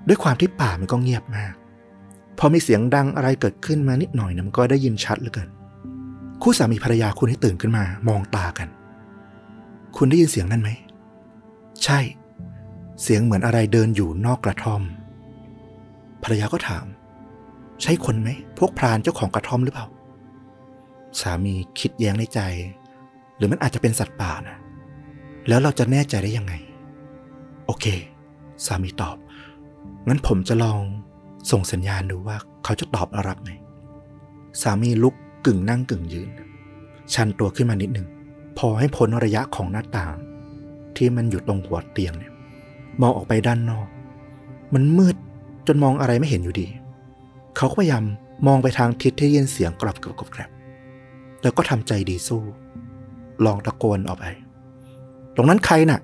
[0.08, 1.54] ด้วยความที่ป่ามันก็เงียบมาก
[2.38, 5.48] พอมีเสียงดังอะไรเกิดขึ้นมานิดหน่อยนะมันก็ได้ยินชัดเหลือเกิน
[6.42, 8.68] คู่สามีภรรยาคุณให้ตื่นขึ้นมามองตากัน
[9.96, 10.70] คุณได้ยินเสียงนั้นไหม
[11.84, 11.98] ใช่
[13.02, 14.82] เสียงเหมือนอะไรเดินอยู่นอกกระท่อม
[16.22, 16.86] ภรรยาก็ถาม
[17.82, 19.86] ใช่คนไหม พวกพรานเจ้าของกระท่อมหรือเปล่า
[21.20, 22.40] สามีคิดแย้งในใจ
[23.36, 24.56] หรือมันอาจจะเป็นสัตว์ป่านะ
[25.48, 26.54] แล้วเราจะแน่ใจได้ยังไง
[27.66, 27.86] โอเค
[28.66, 29.16] สามีตอบ
[30.08, 30.80] งั้นผมจะลอง
[31.50, 33.50] ส่งสัญญาณดูว่าเขาจะตอบรับไหม
[34.62, 35.14] สามีลุก
[35.46, 36.30] กึ่งนั่งกึ่งยืน
[37.14, 38.06] ชันตัวขึ้นมานิดหนึ่ง
[38.58, 40.16] พอให้พ้นระยะของหน้าต่าง
[40.96, 42.32] ที่มันอยู่ตรงหัวเตียงเนี่ย
[43.00, 43.88] มองออกไปด้านนอก
[44.74, 45.16] มันมืด
[45.66, 46.68] จนมองอะไรไม่เห็นอยู่ดี
[47.56, 48.04] เขาก็พยายาม
[48.46, 50.50] มองไปทางทิศที่ยินเสียงกรอบกรอบกรอบ
[51.42, 52.42] แล้วก็ทำใจดีสู้
[53.44, 54.26] ลองตะโกนออกไป
[55.36, 56.00] ตรงนั้นใครน่ะ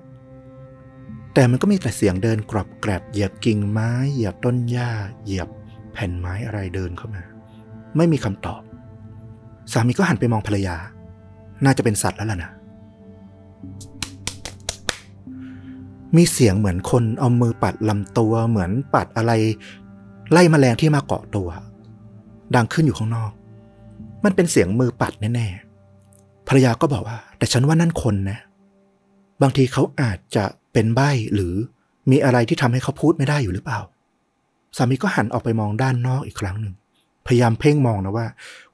[1.33, 4.91] แต่มันก็มีแต่เสียงเดินกรอบแกรบเหยียบกิ่งไม้ เหยียบต้นหญ้า
[5.23, 5.49] เหยียบ
[5.93, 7.23] แผ่นไม้อะไรเดินเข้ามา
[7.97, 8.61] ไม่มีคำตอบ
[9.71, 10.75] สามีก็หันไปมองภรรยา
[11.65, 12.51] น่าจะเป็นสัตว์แล้วล่ะนะ
[16.15, 19.31] มีเสียงเหมือนคนเอามือปัดลำตัวเหมือนปัดอะไร
[20.31, 21.49] ไล่มแมลงที่มาเกาะตัว
[22.55, 23.31] ดังขึ้นอยู่ข้างนอก
[24.23, 28.39] มันเป็นเสียงมือปัดแน่ๆภรรยาก็บอกว่า แต่ฉันว่านั่นคนนะ
[29.41, 31.53] บางทีเขาอาจจะเป็นใบ้หรือ
[32.11, 33.79] มีอะไรที่ทำให้เขาพูดไม่ได้อยู่หรือเปล่า
[34.77, 36.73] สามีก็หันออกไปมองด้านนอกอีกครั้งหนึ่ง
[37.27, 38.27] พยายามเพ่งมองนะว่า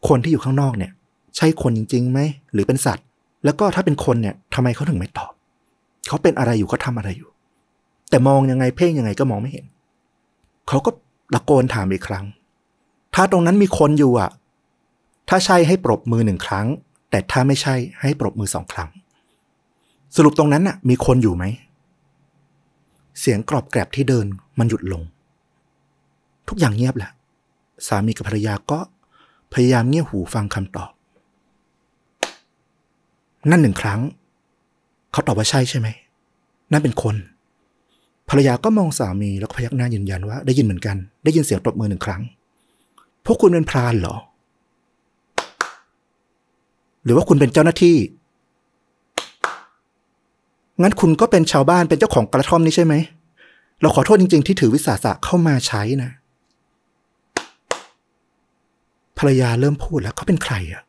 [0.07, 0.91] คนที่อยู่ข้างนอกเนี่ย
[1.37, 2.19] ใช่คนจริงๆไหม
[2.53, 3.05] หรือเป็นสัตว์
[3.45, 5.31] แล้วก็ถ้าเป็นคนเนี่ยทำไมเขาถึงไม่ตอบ
[6.07, 7.29] เขาเป็นอะไรอยู่เขาทาอะไรอยู่
[8.09, 9.65] แต่มองยังไงเพ่งยังไงก็มองไม่เห็น
[10.67, 10.91] เขาก็
[11.33, 12.25] ตะโกนถามอีกครั้ง
[13.15, 14.29] ถ้าตรงนั้นมีคนอยู่อะ
[15.29, 16.67] ถ้าใช่ให้ปรบมือหนึ่งครั้ง
[17.09, 18.89] แต่ถ้าไม่ใช่ให้ปรบมือสองครั้ง
[20.15, 21.45] สรุปตรงนั้นน่ะ มีคนอยู่ไหม
[23.19, 24.25] เสียงกรอบแกรบที่เดิน
[24.59, 25.01] มันหยุดลง
[26.49, 27.11] ทุกอย่างเงียบแหละ
[27.87, 28.79] สามีกับภรรยาก็
[29.53, 30.91] พยายามเงี่ยหูฟังคำตอบ
[33.49, 34.01] นั่นหนึ่งครั้ง
[35.11, 35.87] เขาตอบว่าใช่ใช่ไหม
[36.71, 37.15] นั่นเป็นคน
[38.29, 42.21] ภรรยาก็มองสามีแล้วก็พยักหน้ายืนยันว่า ได้ยินเหมือนกัน ได้ยินเสียงตบมือหนึ่งครั้ง
[43.25, 44.15] พวกคุณเป็นพรานเหรอ
[47.03, 47.97] หรือว่าคุณเป็นเจ้าหน้าที่
[50.81, 52.93] งั้นคุณก็เป็นชาวบ้านเป็นเจ้าของกระท่อมนี้ใช่ไหม
[53.81, 56.11] เราขอโทษจริง ๆ ที่ถือวิสาสะเข้ามาใช้นะ
[59.19, 60.81] ภรรยาเริ่มพูดแล้วเขาเป็นใครอะ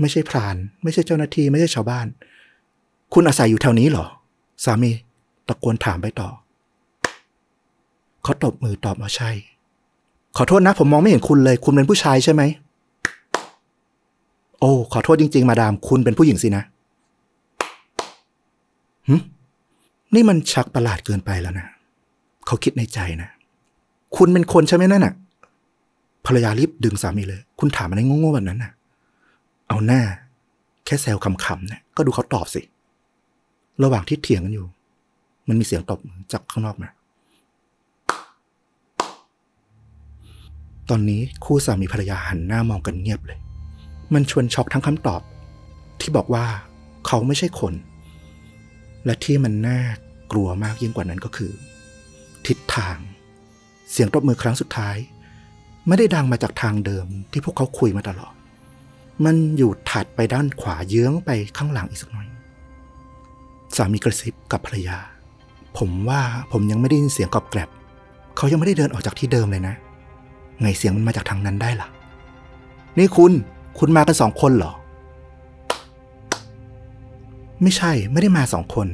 [0.00, 2.06] ไม่ใช่พราน ไม่ใช่เจ้าหน้าที่ไม่ใช่ชาวบ้าน
[3.14, 4.06] คุณอาศัยอยู่แถวนี้เหรอ
[4.64, 4.90] สามี
[5.48, 6.28] ตะโกนถามไปต่อ
[8.22, 9.30] เขาตบมือตอบว่าใช่
[10.36, 12.42] ขอโทษนะ ผมมองไม่เห็นคุณเลย คุณเป็นผู้ชายใช่ไหม
[14.60, 16.62] โอ้ขอโทษจริง ๆ มาดาม คุณเป็นผู้หญิงสินะ
[19.08, 19.14] หึ
[20.14, 21.66] นี่มันชักประหลาดเกินไปแล้วนะ
[22.46, 23.30] เขาคิดในใจนะ
[24.16, 25.14] คุณเป็นคนใช่ไหมนั่นน่ะ
[26.26, 28.72] ภรรยารีบดึงสามีเลย คุณถามอะไรโง่ๆแบบนั้นน่ะ
[29.68, 30.02] เอาหน้า
[30.84, 32.62] แค่แซวคำๆเนี่ยก็ดูเขาตอบสิ
[33.82, 34.66] ระหว่างที่เถียงกันอยู่
[35.48, 35.98] มันมีเสียงตบ
[36.32, 36.88] จากข้างนอกมา
[40.90, 43.38] ตอนนี้คู่สามีภรรยาหันหน้ามองกันเงียบเลย
[44.14, 45.22] มันชวนช็อกทั้งคำตอบ
[46.00, 46.46] ที่บอกว่า
[47.06, 47.74] เขาไม่ใช่คน
[49.04, 49.80] และที่มันน่า
[50.32, 51.52] กลัวมากยิ่งกว่านั้นก็คือ
[52.46, 52.96] ทิศทาง
[53.90, 54.96] เสียงตบมือครั้งสุดท้าย
[55.88, 58.34] ไม่ได้ดังมาจากทางเดิมที่พวกเขาคุยมาตลอด
[59.24, 62.28] มันอยู่ถัดไปด้านขวาเยื้องไปข้างหลังอีกสักหน่อย
[63.76, 64.98] สามีกระซิบกับภรรยา
[65.78, 66.20] ผมว่า
[66.52, 67.68] ผมยังไม่ได้ยินเสียงกรอบแกรบ
[68.36, 69.74] เขายังไม่ได้เดินออกจากที่เดิมเลยนะ
[70.60, 71.88] ไงเสียงมันมาจากทางนั้นได้ล่ะ
[72.98, 73.32] นี่คุณ
[73.78, 74.72] คุณมากันสองคนเหรอ
[77.62, 78.86] ไม่ใช่ ไม่ได้มาสองคน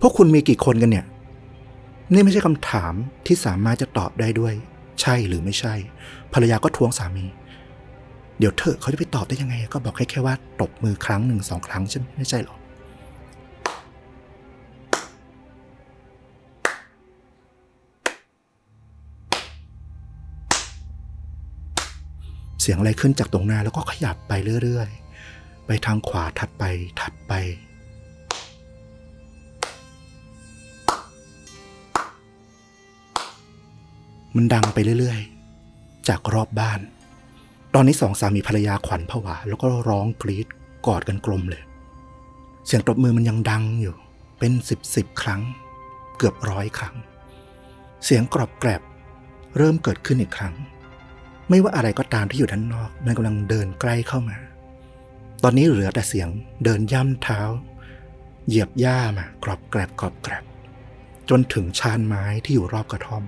[0.00, 1.06] พวกคุณมีกี่คนกันเนี่ย
[2.12, 2.92] นี่ไม่ใช่คำถาม
[3.26, 4.54] ที่สามารถจะตอบได้ด้วย
[5.00, 5.74] ใช่หรือไม่ใช่
[6.32, 7.26] ภรรยาก็ทวงสามี
[8.38, 12.56] เดี๋ยวเธอเขาจะไปตอบได้ยังไง ก็บอกแค่แค่ว่าตบมือครั้งหนึ่งสองครั้งใช่ไม่ใช่หรอ
[22.60, 24.32] เสียงอะไรขึ้นจากตรงหน้าแล้วก็ขยับไป
[24.62, 24.88] เรื่อย
[25.28, 26.64] ๆ ไปทางขวาถัดไป
[27.00, 27.32] ถัดไป
[34.36, 36.80] มันดังไปเรื่อยๆ จากรอบบ้าน
[37.74, 40.46] ตอนนี้สองสามีภรรยาขวัญผวา แล้วก็ร้องกรีด
[40.86, 41.62] กอดกันกลมเลย
[42.66, 43.96] เสียงตบมือมันยังดังอยู่
[44.38, 45.42] เป็นสิบสิบครั้ง
[46.16, 46.94] เกือบร้อยครั้ง
[48.04, 48.82] เสียงกรอบแกรบ
[49.56, 50.54] เริ่มเกิดขึ้นอีกครั้ง
[51.48, 54.38] ไม่ว่าอะไรก็ตามที่อยู่ด้านนอก มันกำลังเดินใกล้เข้ามา
[55.42, 56.28] ตอนนี้เหลือแต่เสียง
[56.64, 57.40] เดินย่ำเท้า
[58.46, 60.44] เหยียบหญ้ามากรอบแกรบกรอบแกรบ
[61.28, 63.24] จนถึงชานไม้ที่อยู่รอบกระท่อม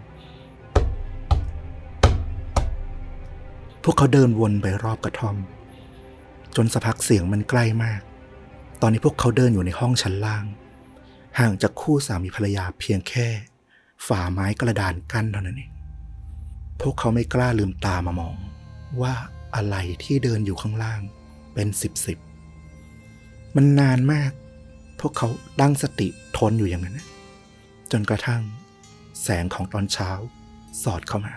[3.83, 5.37] พวกเขาเดินวนไปรอบกระท่อม
[6.57, 8.01] จนสักพักเสียงมันใกล้มาก
[8.83, 10.45] ตอนนี้พวกเขาเดินอยู่ในห้องชั้นล่าง
[11.39, 13.29] ห่างจากคู่สามีภรรยาเพียงแค่
[14.07, 15.73] ฝ่าไม้กระดานกั้นเท่านั้นเอง
[16.81, 18.37] พวกเขาไม่กล้าลืมตามามอง
[19.03, 19.15] ว่า
[19.55, 21.01] อะไรที่เดินอยู่ข้างล่าง
[21.55, 22.19] เป็นสิบสิบ
[23.57, 24.31] มันนานมาก
[25.01, 25.29] พวกเขา
[25.61, 27.01] ตั้งสติทนอยู่อย่างนั้น
[27.93, 28.43] จนกระทั่ง
[29.23, 30.11] แสงของตอนเช้า
[30.83, 31.35] สอดเข้ามา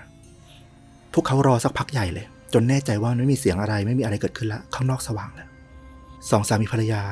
[1.13, 5.49] พวกเขารอสักพักใหญ่เลย จนแน่ใจว่าไม่มีเสียงอะไรไม่มีอะไรเกิดขึ้นละข้างนอกสว่างแล้ว
[6.29, 7.03] สองสามีภรรยา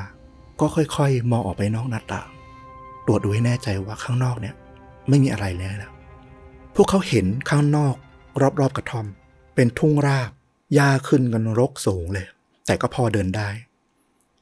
[0.60, 2.30] ก็ค่อยๆ มองออกไปนอกหน้าต่าง
[3.06, 4.56] ตรวจดูให้แน่ใจว่าข้างนอกเนี่ย
[5.10, 5.92] ไม่มีอะไรแล้วแล้ว
[6.76, 7.96] พวกเขาเห็นข้างนอก
[8.60, 9.06] รอบๆกระท่อม
[9.56, 10.32] เป็นทุ่งราบ
[10.74, 12.28] หญ้าขึ้นกันรกสูงเลย
[12.66, 13.50] แต่ก็พอเดินได้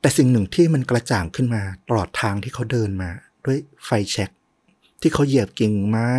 [0.01, 3.09] แต่สิ่งหนึ่งที่มันกระจ่างขึ้นมาตลอดทางที่เขาเดินมา
[3.45, 4.29] ด้วยไฟแช็ก
[5.01, 6.11] ที่เขาเหยียบกิ่งไม้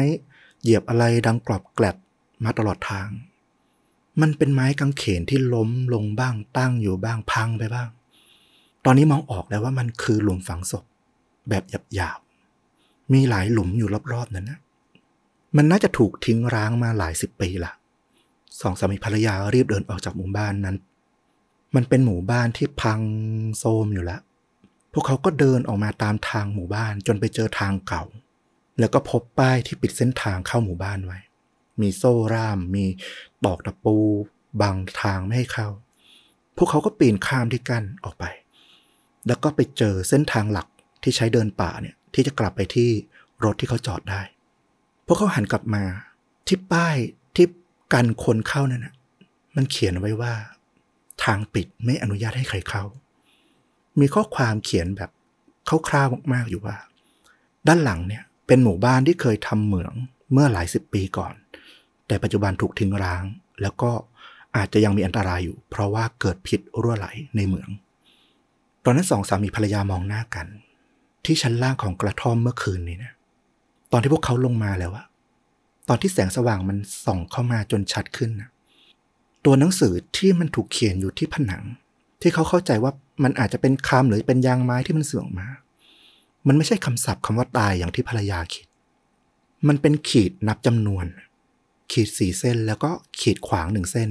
[0.62, 1.96] เหยียบอะไรดังกรอบแกลบ
[2.44, 3.08] มาตลอดทาง
[4.20, 7.88] มันเป็นไม้กางเขนที่ล้มลงบ้างตั้งอยู่บ้างพังไปบ้าง
[8.84, 10.84] ตอนนี้มองออกแล้วว่ามันคือหลุมฝังศพ
[11.48, 14.58] แบบหยาบๆ มีหลายหลุมอยู่รอบๆนั้นนะ
[15.56, 17.72] มันน่าจะถูกทิ้งร้างมาหลายสิบปีละ
[18.60, 20.76] สองสามีภรรยารีบเดินออกจากหมู่บ้านนั้น
[21.74, 23.00] มันเป็นหมู่บ้านที่พัง
[23.58, 24.20] โทรมอยู่แล้ว
[24.92, 28.04] พวกเขาก็เดินออกมาตามทางหมู่บ้านจนไปเจอทางเก่า
[28.78, 31.18] แล้วก็พบป้ายที่ปิดเส้นทางเข้าหมู่บ้านไว้
[31.80, 32.84] มีโซ่ร่าม มี
[33.44, 33.96] ตอกตะปู
[34.60, 35.68] บังทางไม่ให้เข้า
[36.56, 38.24] พวกเขาก็ปีนข้ามที่กั้นออกไป
[39.26, 40.66] แล้วก็ไปเจอเส้นทางหลัก
[41.02, 42.90] ที่ใช้เดินป่าเนี่ยที่จะกลับไปที่
[43.44, 44.20] รถที่เขาจอดได้
[45.06, 45.84] พวกเขาหันกลับมา
[46.46, 46.96] ที่ป้าย
[47.36, 47.46] ที่
[47.92, 48.94] กันคนเข้านั่นนะ
[49.56, 50.34] มันเขียนไว้ว่า
[51.24, 52.84] ทางปิดไม่อนุญาตให้ใครเข้า
[54.00, 55.10] มีข้อความเขียนแบบ
[55.88, 56.76] คร่าวๆมากๆอยู่ว่า
[57.68, 59.94] ด้านหลังเนี่ยเป็นหมู่บ้านที่เคยทำเหมือง
[60.32, 61.32] เมื่อหลายสิบปีก่อน
[62.08, 63.22] แต่ปัจจุบันถูกทิ้งร้าง
[63.62, 63.90] แล้วก็
[64.56, 67.70] อาจจะยังมีอันตรายอยู่ เพราะว่าเกิดพิษรั่วไหลในเหมือง
[68.84, 70.46] ตอนนั้นสองสามีภรรยามองหน้ากัน
[71.24, 73.12] ที่ชั้นล่างของกระท่อมเมื่อคืนนี้นะ
[73.92, 75.06] ตอนที่พวกเขาลงมาแล้วอะ
[75.88, 78.48] ตอนที่แสงสว่างมันส่องเข้ามาจนชัดขึ้นนะ
[79.44, 81.62] ตัวหนังสือที่มันถูกเขียนอยู่ที่ผนัง
[82.20, 82.92] ที่เขาเข้าใจว่า
[83.22, 85.48] มันอาจจะเป็นคำหรือเป็นยางไม้ที่มันเสื่อมมา
[86.46, 88.66] มันไม่ใช่คำศัพท์คำว่าตายอย่างที่ภรรยาคิด
[89.68, 91.06] มันเป็นขีดนับจำนวน
[91.92, 94.08] ขีดสี่เส้นแล้วก็ขีดขวางหนึ่งเส้น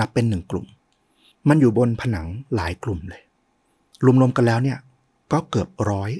[0.00, 0.66] นับเป็นหนึ่งกลุ่ม
[1.48, 3.22] มันอยู่บนผนังหลายกลุ่มเลย
[4.04, 4.78] รวมๆกันแล้วเนี่ย
[5.32, 6.10] ก็เกือบร้อย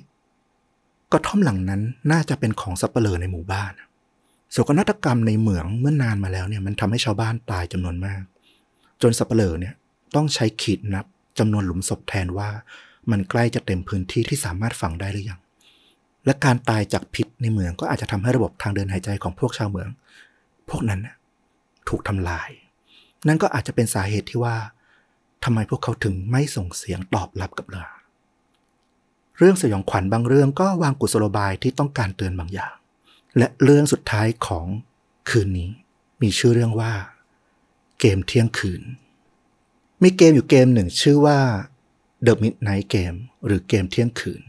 [1.12, 3.72] กระท่อมหลังนั้นน่าจะเป็นของสัปเหร่อในหมู่บ้าน
[4.52, 8.22] โศกนาฏกรรมในเหมืองเมื่อนานมาแล้วเนี่ยมันทำให้ชาวบ้านตายจำนวนมาก
[9.02, 9.74] จนสัปเหร่อเนี่ย
[10.14, 11.06] ต้องใช้ขีดนับ
[11.38, 12.48] จำนวนหลุมศพแทนว่า
[13.10, 15.40] มันใกล้จะเต็มพื้นที่ที่สามารถฝังได้หรือยัง
[16.24, 19.88] และการตายจากพิษในเมืองก็อาจจะทำให้ระบบทางเดินหายใจของพวกชาวเมือง
[20.68, 21.00] พวกนั้น
[21.88, 22.50] ถูกทำลาย
[23.26, 24.56] นั่นก็อาจจะเป็นสาเหตุที่ว่า
[25.44, 27.84] ทำไมพวกเขาถึงไม่ส่งเสียงตอบรับกับเรา
[29.38, 32.74] เรื่องสยองขวัญบางเรื่องก็วางกุศโลบายที่ต้องการเตือนบางอย่าง
[33.36, 34.66] และเรื่องสุดท้ายของ
[35.30, 35.70] คืนนี้
[36.22, 36.92] มีชื่อเรื่องว่า
[38.00, 38.82] เกมเที่ยงคืน
[40.02, 41.38] มีเกมอยู่เกมหนึ่งชื่อว่า
[42.26, 44.42] The Midnight Game หรือเกมเที่ยงคืน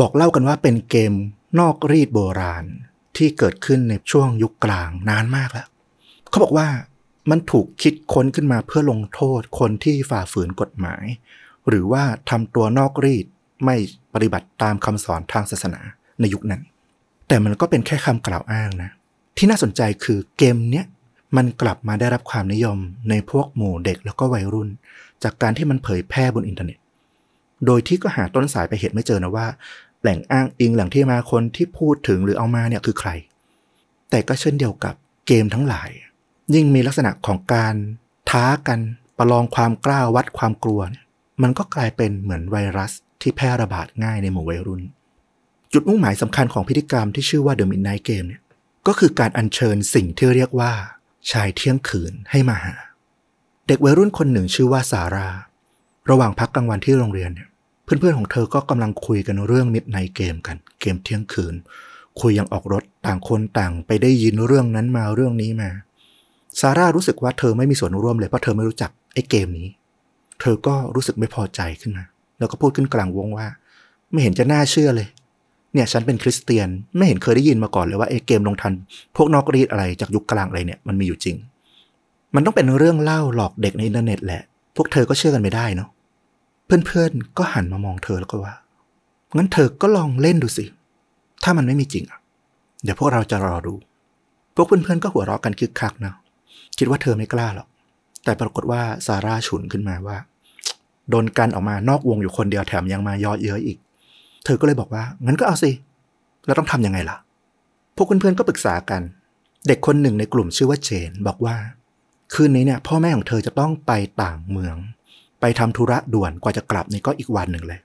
[0.00, 1.12] บอกเล่ากันว่าเป็นเกม
[1.58, 2.64] นอกรีดโบราณ
[3.16, 5.66] ที่เกิดขึ้นในช่วงยุคกลางนานมากแล้ว
[6.30, 6.68] เขาบอกว่า
[7.30, 11.04] มันถูกคิดค้นขึ้นมาเพื่อลงโทษคนที่ฝ่าฝืนกฎหมาย
[11.68, 13.26] หรือว่าทำตัวนอกรีด
[13.64, 13.76] ไม่
[14.14, 15.80] ปฏิบัติตามคำสอนทางศาสนา
[16.20, 16.62] ในยุคนั้น
[17.28, 18.90] แต่มันก็เป็นแค่คำกล่าวอ้างนะ
[19.36, 20.86] ที่น่าสนใจคือเกมเนี้ย
[21.36, 22.78] มันกลับมาได้รับความนิยม
[23.10, 24.68] ในพวกหมู่เด็กแล้วก็วัยรุ่น
[25.22, 26.78] จากการที่มันเผยแพร่บนอินเทอร์เน็ต
[27.66, 29.46] โดยที่ก็หาต้นสายไปเหตุไม่เจอนะว่า
[30.02, 33.10] แหล่งอ้างอิงแหล่งที่มาคนที่พูดถึงหรือเอามาเนี่ยคือใคร
[34.10, 34.94] แต่ก็เช่นเดียวกับ
[35.26, 35.90] เกมทั้งหลาย
[36.54, 37.74] ยิ่งมีลักษณะของการ
[38.30, 38.80] ท้ากัน
[39.18, 41.04] ประลองความกล้าวัดความกลัวเนี่ย
[41.42, 44.82] มันก็กลายเป็นเหมือนไวรัสที่แพร่ระบาดง่ายในหมู่วัยรุ่น
[45.72, 48.42] จุดมุ่งหมายสำคัญของพิธีกรรมที่ชื่อว่า The Midnight Game เนี่ย
[48.86, 50.72] ก็คือการอัญเชิญสิ่งที่เรียกว่า
[51.30, 52.74] ชายเที่ยงคืนให้มาหา
[53.68, 55.28] เด็กวัยรุ่นคนหนึ่งชื่อว่าซารา
[56.10, 57.48] ระหว่างพักกลางวันที่โรงเรียนเนี่ย
[57.84, 61.54] เพื่อนๆของเธอก็กำลังคุยกันเรื่องมิดไนเกมกัน เกมเที่ยงคืน
[62.20, 65.70] คุยยังออกรถต่างคนต่างไปได้ยินเรื่องนั้นมาเรื่องนี้มา
[66.60, 69.68] ซาร่ารู้สึกว่าเธอไม่มีส่วนร่วมเลยเพราะเธอไม่รู้จักไอ้เกมนี้
[70.40, 72.04] เธอก็รู้สึกไม่พอใจขึ้นมา
[72.38, 73.46] แล้วก็พูดขึ้นกลางวงว่า
[74.10, 75.08] ไม่เห็นจะน่าเชื่อเลย
[75.72, 78.72] เนี่ยฉันเป็นคริสเตียนไม่เห็นเคยได้ยินมาก่อนเลยว่าไอ้เกมลงทัน
[79.16, 81.36] พวกนอกรีดอะไรจากยุคกลางอะไรเนี่ยมันมีอยู่จริง
[82.34, 84.42] มันต้องเป็นเรื่องเล่าหลอกเด็กในอินเทอร์เน็ตแหละ
[84.76, 85.88] พวกเธอก็เชื่อกันไม่ได้เนาะ
[86.66, 88.54] เพื่อนๆ ก็หันมามองเธอแล้วก็ว่า
[89.36, 90.64] งั้นเธอก็ลองเล่นดูสิ
[91.42, 92.20] ถ้ามันไม่มีจริงอะ
[92.82, 93.74] เดี๋ยวพวกเราจะรอดู
[94.54, 96.14] พวกเพื่อนๆ ก็หัวเราะกันคึกคักนะ
[96.78, 97.68] คิดว่าเธอไม่กล้าหรอก
[98.24, 100.16] แต่ปรากฏว่าซาร่าฉุนขึ้นมาว่า
[101.10, 103.78] โดนกันออกมานอกวงอยู่คนเดียวแถมยังมายอเย้ยอีก
[104.44, 105.70] เธอก็เลยบอกว่า งั้นก็เอาสิ
[106.46, 107.16] แล้วต้องทำยังไงล่ะ
[107.96, 109.02] พวกเพื่อนๆ ก็ปรึกษากัน
[109.68, 111.56] เด็กคนหนึ่งในกลุ่มชื่อว่าเจนบอกว่า
[112.34, 114.76] คืนนี้เนี่ย พ่อแม่ของเธอจะต้องไปต่างเมือง
[115.42, 117.80] ไปทำธุระด่วนกว่าจะกลับนี่ก็อีกวันหนึ่งเลย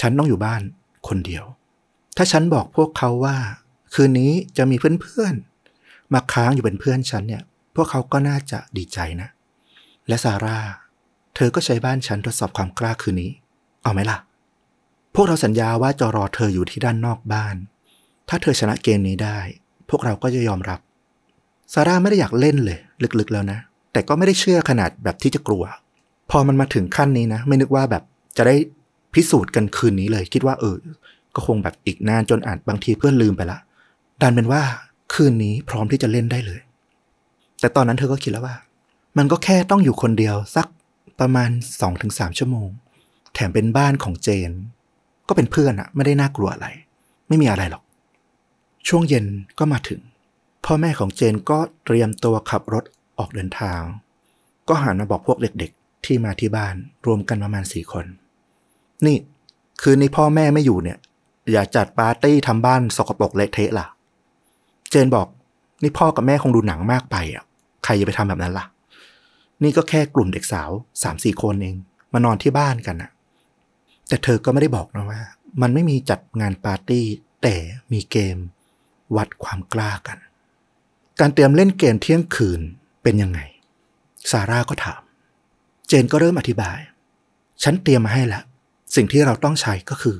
[0.00, 0.62] ฉันต้องอยู่บ้าน
[1.08, 1.44] คนเดียว
[2.16, 3.36] ถ้าฉันบอกพวกเขาว่า
[3.94, 7.42] คืนนี้จะมีเพื่อนๆ มาค้างอยู่เป็นเพื่อนฉันเนี่ย
[7.74, 9.28] พวกเขาก็น่าจะดีใจนะ
[10.08, 10.58] และซาร่า
[11.34, 13.30] เธอก็ใช้บ้านฉันทดสอบความกล้าคืนนี้
[13.82, 14.18] เอาไหมล่ะ
[15.14, 17.56] พวกเราสัญญาว่าจะรอเธออยู่ที่ด้านนอกบ้าน
[18.28, 19.38] ถ้าเธอชนะเกมนี้ได้
[19.90, 20.80] พวกเราก็จะยอมรับ
[21.72, 22.78] ซาร่าไม่ได้อยากเล่นเลย
[23.18, 23.58] ลึกๆแล้วนะ
[23.92, 25.64] แต่ก็ไม่ได้เชื่อขนาดแบบที่จะกลัว
[26.30, 28.02] พอมันมาถึงขั้นนี้นะ ไม่นึกว่าแบบ
[28.36, 28.56] จะได้
[29.14, 30.76] พิสูจน์กันคืนนี้เลย คิดว่าเออ
[31.34, 33.58] ก็คงแบบอีกนานจนอาจบางทีเพื่อนลืมไปละ
[34.22, 34.62] ดันเป็นว่า
[35.14, 36.60] คืนนี้พร้อมที่จะเล่นได้เลย
[37.60, 38.56] แต่ตอนนั้นเธอก็คิดแล้วว่า
[39.18, 40.66] มันก็แค่ต้องอยู่คนเดียวสัก
[41.20, 41.50] ประมาณ
[41.94, 42.68] 2-3ชั่วโมง
[43.34, 44.50] แถมเป็นบ้านของเจน
[45.28, 46.66] ก็เป็นเพื่อนอะไม่ได้น่ากลัวอะไร
[47.28, 47.82] ไม่มีอะไรหรอก
[48.88, 49.26] ช่วงเย็น
[49.58, 50.00] ก็มาถึง
[50.64, 52.84] พ่อแม่ของเจนก็เตรียมตัวขับรถ
[53.18, 53.80] ออกเดินทาง
[54.68, 55.72] ก็หันมาบอกพวกเด็ก
[56.04, 56.74] ที่มาที่บ้าน
[57.06, 58.06] รวมกันประมาณสี่คน
[59.06, 59.16] นี่
[59.82, 60.98] คืนนี้พ่อแม่ไม่อยู่เนี่ย
[61.52, 63.86] อย่าจัดปาร์ตี้ทำบ้านสกปรกเละเทะล่ะ
[64.90, 65.26] เจนบอก
[65.82, 67.44] นี่พ่อกับแม่คงดูหนังมากไปอะ
[67.84, 68.66] ใครจะไปทำแบบนั้นล่ะ
[69.62, 70.70] นี่ก็แค่กลุ่มเด็กสาว
[71.02, 71.76] สามสี่คนเอง
[72.12, 73.10] มานอนที่บ้านกันนะ
[74.08, 75.22] แต่เธอก็ไม่ได้บอกนะว่า
[75.62, 77.04] มันไม่มีจัดงานปาร์ตี้
[77.42, 77.54] แต่
[77.92, 78.36] มีเกม
[79.16, 80.18] วัดความกล้ากัน
[81.20, 82.60] การเตรียมเล่นเกมเที่ยงคืน
[83.02, 83.40] เป็นยังไง
[84.30, 85.00] ซาร่าก็ถาม
[85.88, 86.78] เจนก็เริ่มอธิบาย
[87.62, 88.44] ฉันเตรียมมาให้แล้ว
[88.94, 90.16] สิ่งที่เราต้องใช้ก็คือ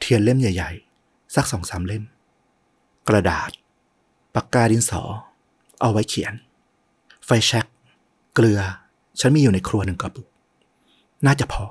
[0.00, 0.72] เทียนเล่มใหญ่
[1.02, 2.04] ๆ สักสองสามเล่ม
[3.08, 3.50] กระดาษ
[4.34, 5.02] ปากกาดินสอ
[5.80, 6.34] เอาไว้เขียน
[7.24, 7.66] ไฟแช็ก
[8.34, 8.60] เกลือ
[9.20, 10.28] ฉันมีอยู่ในครัวหนึ่งกระปุก
[11.26, 11.66] น่าจะพอ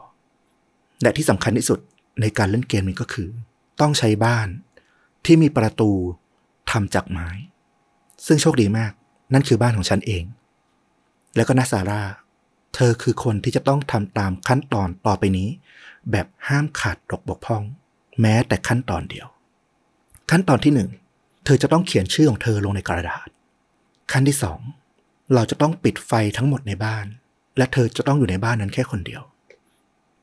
[1.01, 1.79] และที่สำคัญที่สุด
[2.21, 3.29] ในการเล่นเกมนี้ก็คือ
[3.81, 4.47] ต้องใช้บ้าน
[5.25, 5.91] ที่มีประตู
[6.71, 7.29] ทำจากไม้
[8.25, 8.91] ซึ่งโชคดีมาก
[9.33, 10.23] นั่นคือบ้านของฉันเอง
[11.35, 12.01] แล้วก็นาซาร่า
[12.75, 15.49] เธอคือคนที่จะต้องทำตามขั้นตอนต่อไปนี้
[16.11, 17.63] แบบห้ามขาดตกบกพร่อง
[18.21, 19.27] แม้แต่ขั้นตอนเดียว
[20.31, 20.89] ขั้นตอนที่หนึ่ง
[21.45, 23.27] เธอจะต้องเขียนชื่อของเธอลงในกระดาษ
[24.11, 24.59] ขั้นที่สอง
[25.33, 27.05] เราจะต้องปิดไฟทั้งหมดในบ้าน
[27.57, 29.21] และเธอจะต้องอยู่ในบ้านนั้นแค่คนเดียว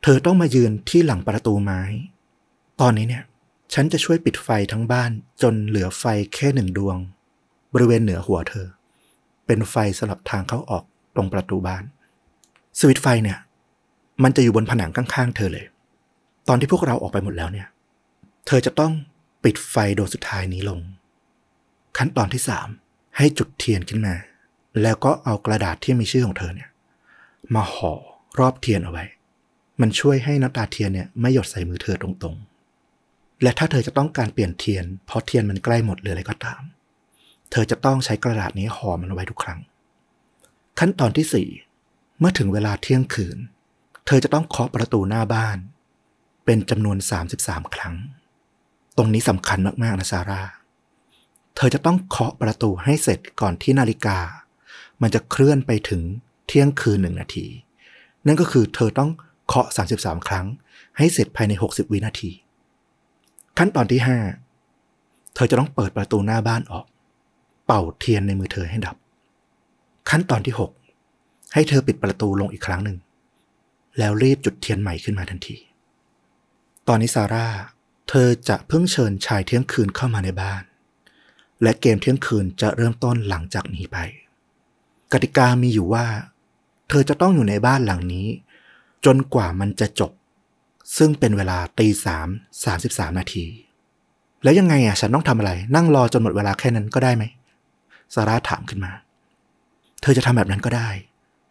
[0.03, 1.81] เธอต้องมายืนที่หลังประตูไม้
[2.81, 3.25] ตอนนี้เนี่ย
[3.75, 5.11] ฉันจะช่วยปิดไฟทั้งบ้าน
[5.43, 6.97] จนเหลือไฟแค่หนึ่งดวง
[7.73, 8.67] บริเวณเหนือหัวเธอ
[9.47, 10.85] เป็นไฟสำหรับทางเข้าออก
[11.15, 11.85] ตรงประตูบ้าน
[12.81, 13.39] สวิตไฟเนี่ย
[14.23, 15.67] มันจะอยู่บนผนังข้างๆ เธอเลย
[16.49, 17.69] ตอนที่พวกเราออกไปหมดแล้วเนี่ย
[18.47, 18.93] เธอจะต้อง
[19.45, 20.81] ปิดไฟดวงสุดท้ายนี้ลง
[21.97, 22.69] ขั้นตอนที่สาม
[23.17, 24.15] ให้จุดเทียนขึ้นมา
[24.83, 26.69] แล้วก็เอากระดาษที่มีชื่อของเธอเนี่ย
[27.55, 27.93] มาห่อ
[28.39, 29.05] รอบเทียนเอาไว้
[29.81, 36.61] มันช่วยให้น้ำตาเทียนเนี่ยไม่หยดใส่มือเธอตรงๆ และถ้าเธอจะต้องการเปลี่ยนเทียน เพราะเทียนมันใกล้หมดหรืออะไรก็ตาม
[37.51, 39.61] เธอจะต้องใช้กระดาษนี้ห่อมันเอาไว้ทุกครั้ง
[40.79, 41.49] ขั้นตอนที่สี่
[42.21, 43.39] เมื่อถึงเวลาเที่ยงคืน
[44.07, 45.59] เธอจะต้องเคาะประตูหน้าบ้าน
[46.45, 46.97] เป็นจำนวน
[47.37, 47.95] 33 ครั้ง
[48.97, 50.43] ตรงนี้สำคัญมาก ๆ นะซาร่า
[51.57, 54.19] เธอจะต้องเคาะประตูให้เสร็จก่อนที่นาฬิกา
[55.03, 56.03] มันจะเคลื่อนไปถึง
[56.47, 57.47] เที่ยงคืนหนึ่งนาที
[58.27, 59.11] นั่นก็คือเธอต้อง
[59.47, 60.47] เคาะ 33 ครั้ง
[60.99, 62.31] ให้เสร็จภายใน 60 วินาที
[63.59, 64.01] ขั้นตอนที่
[64.67, 66.87] 5 เธอจะต้องเปิดประตูหน้าบ้านออก
[67.67, 68.97] เป่าเทียนในมือเธอให้ดับ
[70.11, 70.80] ขั้นตอนที่ 6
[71.55, 72.99] ให้เธอปิดประตูลงอีกครั้งหนึ่ง
[73.99, 75.57] แล้วรีบจุดเทียนใหม่ขึ้นมาทันที
[76.89, 77.49] ตอนนี้ซาร่า
[78.09, 80.63] เธอจะเพิ่งเชิญชายเที่ยงคืนเข้ามาในบ้าน
[81.63, 83.99] และเกมเที่ยงคืนจะเริ่มต้นหลังจากนี้ไป
[85.13, 86.07] กติกามีอยู่ว่า
[86.89, 88.27] เธอจะต้องอยู่ในบ้านหลังนี้
[89.05, 90.13] จนกว่ามันจะจบ
[90.97, 92.29] ซึ่งเป็นเวลาตีสาม
[92.65, 93.45] สามสิบสามนาที
[94.43, 97.25] แล้วยังไงอะฉันต้องทำอะไร นั่งรอจนหมดเวลาแค่นั้นก็ได้ไหม
[98.15, 98.93] ซาร่าถามขึ้นมา
[100.03, 100.89] เธอจะทำแบบนั้นก็ได้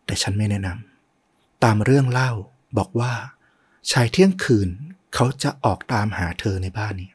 [0.09, 2.31] แต่ฉันไม่แนะนำตามเรื่องเล่า
[2.77, 3.13] บอกว่า
[3.91, 4.69] ชายเที่ยงคืน
[5.15, 7.11] เขาจะออกตามหาเธอในบ้านนี้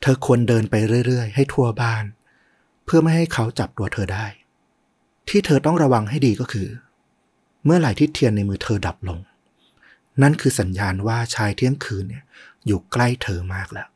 [0.00, 0.74] เธอควรเดินไป
[1.06, 2.04] เรื่อยๆ ให้ทั่วบ้าน
[2.84, 4.26] เพื่อไม่ให้เขาจับตัวเธอได้
[5.28, 6.68] ที่เธอต้องระวังให้ดีก็คือ
[7.64, 9.18] เมื่อไหร่ที่เทียนในมือเธอดับลง
[10.22, 12.24] นั่นคือสัญญาณว่าชายเที่ยงคืนเนี่ย
[12.66, 13.88] อยู่ใกล้เธอมากแล้ว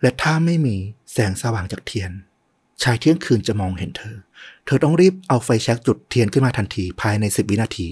[0.00, 0.76] และถ้าไม่มี
[1.12, 2.10] แสงสว่างจากเทียน
[2.82, 4.16] ชายเที่ยงคืนจะมองเห็นเธอ
[4.66, 7.88] เธอต้องรีบเอาไฟแช็กจุดเทียนขึ้นมาทันทีภายในสิบวินาที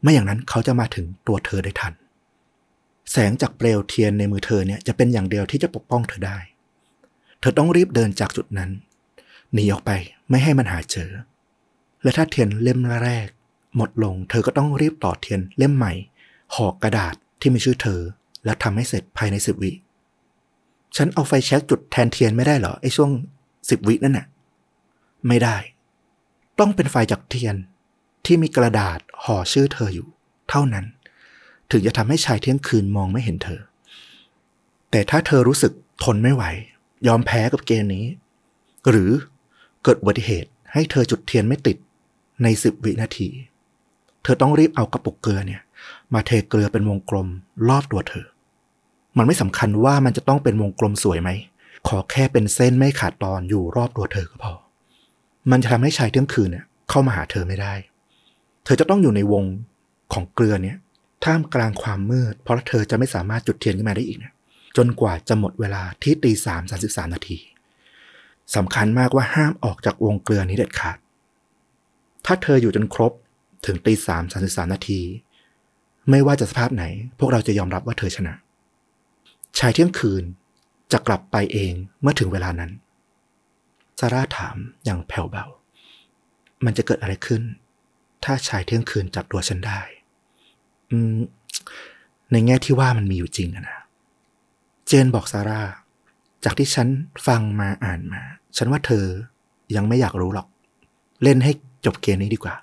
[0.00, 1.92] ไม่อย่างนั้นเขาจะมาถึงตัวเธอได้ทัน
[3.10, 6.38] แสงจากเปลวเทียนในมือเธอเนี่ยจะเป็นอย่างเดียวที่จะปกป้องเธอได้
[7.40, 8.70] เธอต้องรีบเดินจากจุดนั้น
[9.52, 9.90] หนีออกไป
[10.30, 11.10] ไม่ให้มันหาเจอ
[12.02, 13.28] และถ้าเทียนเล่มแรก
[13.76, 15.92] หมดลง เธอก็ต้องรีบต่อเทียนเล่มใหม่
[16.54, 18.00] ห่อกระดาษที่มีชื่อเธอ
[18.44, 19.72] และทำให้เสร็จภายในสิบวิ
[20.96, 23.10] ฉันเอาไฟแช็กจุดแทนเทียนไม่ได้เหรอไอ้ช่วง
[23.70, 24.26] สิบวินั่นน่ะ
[25.28, 25.56] ไม่ได้
[26.58, 27.56] ต้องเป็นไฟจากเทียน
[28.24, 30.08] ที่มีกระดาษห่อชื่อเธออยู่
[30.50, 30.84] เท่านั้น
[31.70, 33.60] ถึงจะทำให้ชายเที่ยงคืนมองไม่เห็นเธอ
[34.90, 35.72] แต่ถ้าเธอรู้สึก
[36.04, 36.44] ทนไม่ไหว
[37.06, 38.06] ยอมแพ้กับเกมนี้
[38.88, 39.10] หรือ
[39.82, 41.76] เกิดอุบัติเหตุให้เธอจุดเทียนไม่ติด
[42.42, 43.28] ในสิบวินาที
[44.22, 45.62] เธอต้องรีบเอากระปุกเกลือเนี่ย
[46.14, 47.28] มาเทเกลือเป็นวงกลม
[47.68, 48.26] รอบตัวเธอ
[49.16, 51.30] มันไม่สำคัญว่ามันจะต้องเป็นวงกลมสวยไหม
[51.88, 54.52] ขอแค่เป็นเส้นไม่ขาดตอนอยู่รอบตัวเธอก็พอ
[55.50, 57.74] มันจะทำให้ชายเที่ยงคืนเนี่ยเข้ามาหาเธอไม่ได้
[58.64, 59.44] เธอจะต้องอยู่ในวง
[60.12, 60.76] ของเกลือเนี่ย
[61.24, 64.32] ท่ามกลางความมืด เพราะเธอจะไม่สามารถจุดเทียนขึ้นมาได้อีกเนี่ย
[64.76, 67.38] จนกว่าจะหมดเวลาที่ตีสามสามสิบสามนาที
[68.56, 70.98] สำคัญมากว่าห้ามออกจากวงเกลือนี้เด็ดขาด
[72.26, 73.12] ถ้าเธออยู่จนครบ
[73.66, 75.00] ถึงตีสามสามสิบสามนาที
[76.10, 76.84] ไม่ว่าจะสภาพไหน
[77.18, 78.34] พวกเราจะยอมรับว่าเธอชนะ
[79.58, 80.24] ชายเที่ยงคืน
[80.92, 82.70] จะกลับไปเองเมื่อถึงเวลานั้น
[83.98, 85.44] ซาร่าถามอย่างแผ่วเบา
[86.64, 87.42] มันจะเกิดอะไรขึ้น
[88.24, 89.80] ถ้าชายเที่ยงคืนจับตัวฉันได้
[90.90, 91.16] อืม
[92.32, 93.78] ในแง่ที่ว่ามันมีอยู่จริงนะ
[94.86, 95.62] เจนบอกซาร่า
[96.44, 96.88] จากที่ฉัน
[97.26, 98.22] ฟังมาอ่านมา
[98.56, 99.04] ฉันว่าเธอ
[99.76, 100.46] ยังไม่อยากรู้หรอก
[101.22, 101.52] เล่นให้
[101.86, 102.54] จบเกมนี้ดีกว่า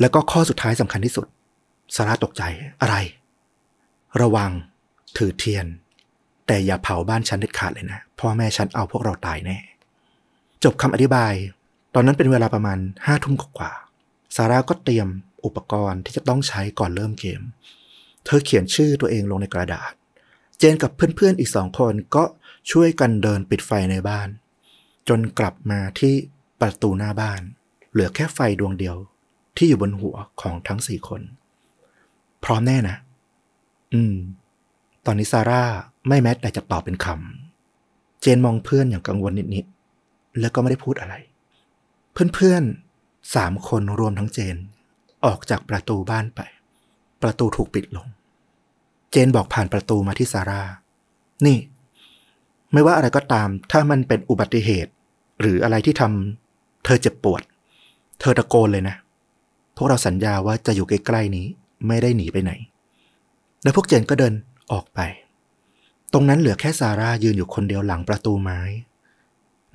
[0.00, 1.26] แล้วก็ข้อสุดท้ายสำคัญที่สุด
[1.94, 2.42] ซาร่าตกใจ
[2.82, 2.96] อะไร
[4.20, 4.50] ระวัง
[5.16, 5.66] ถือเทียน
[6.46, 9.58] แต่อย่าเผาบ้านฉันเด็ดขาดเลยนะ พ่อแม่ฉันเอาพวกเราตายแน่
[10.64, 11.32] จบคำอธิบาย
[11.94, 13.72] ตอนนั้นเป็นเวลาประมาณห้าทุ่มกว่า
[14.36, 15.08] ซาร่าก็เตรียม
[15.44, 17.40] อุปกรณ์ที่จะต้องใช้ก่อนเริ่มเกม
[18.24, 19.92] เธอเขียนชื่อตัวเองลงในกระดาษ
[20.58, 22.24] เจนกับเพื่อนๆอีกสองคนก็
[22.70, 24.28] ช่วยกันเดินปิดไฟในบ้าน
[25.08, 26.14] จนกลับมาที่
[26.60, 27.40] ประตูหน้าบ้าน
[27.92, 28.96] เหลือแค่ไฟดวงเดียว
[29.56, 31.22] ที่อยู่บนหัวของทั้งสี่คน
[32.44, 32.96] พร้อมแน่นะ
[33.94, 34.14] อืม
[35.06, 35.64] ตอนนี้ซาร่า
[36.08, 39.66] ไม่แม้แต่จะตอบเป็นคำ เจนมองเพื่อนอย่างกังวลนิด
[40.40, 41.14] แล้วก็ไม่ได้พูดอะไร
[42.34, 44.56] เพื่อนๆสามคนรวมทั้งเจน
[45.24, 46.40] ออกจากประตูบ้านไป
[47.22, 48.06] ประตูถูกปิดลง
[49.10, 50.62] เจนบอกผ่านประตูมาที่ซาร่า
[51.46, 51.58] นี่
[52.72, 54.90] ไม่ว่าอะไรก็ตาม ถ้ามันเป็นอุบัติเหตุ
[55.40, 57.42] หรืออะไรที่ทำเธอเจ็บปวด
[58.20, 58.96] เธอตะโกนเลยนะ
[59.76, 61.46] พวกเราสัญญาว่าจะอยู่ใกล้ๆนี้
[61.86, 62.52] ไม่ได้หนีไปไหน
[63.62, 64.34] แล้วพวกเจนก็เดิน
[64.72, 65.00] ออกไป
[66.12, 68.60] ตรงนั้นเหลือแค่ซาร่ายืนอยู่คนเดียวหลังประตูไม้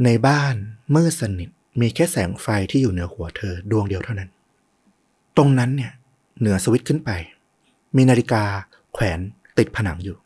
[0.03, 0.55] ในบ้าน
[0.95, 1.49] มืดสนิท
[1.81, 4.29] มีแค่แสงไฟที่อยู่เหนือหัวเธอดวงเดียวเท่านั้น
[5.37, 5.91] ตรงนั้นเนี่ย
[6.39, 7.09] เหนือสวิตช์ขึ้นไป
[7.95, 8.43] มีนาฬิกา
[8.93, 9.19] แขวน
[9.57, 10.17] ติดผนังอยู่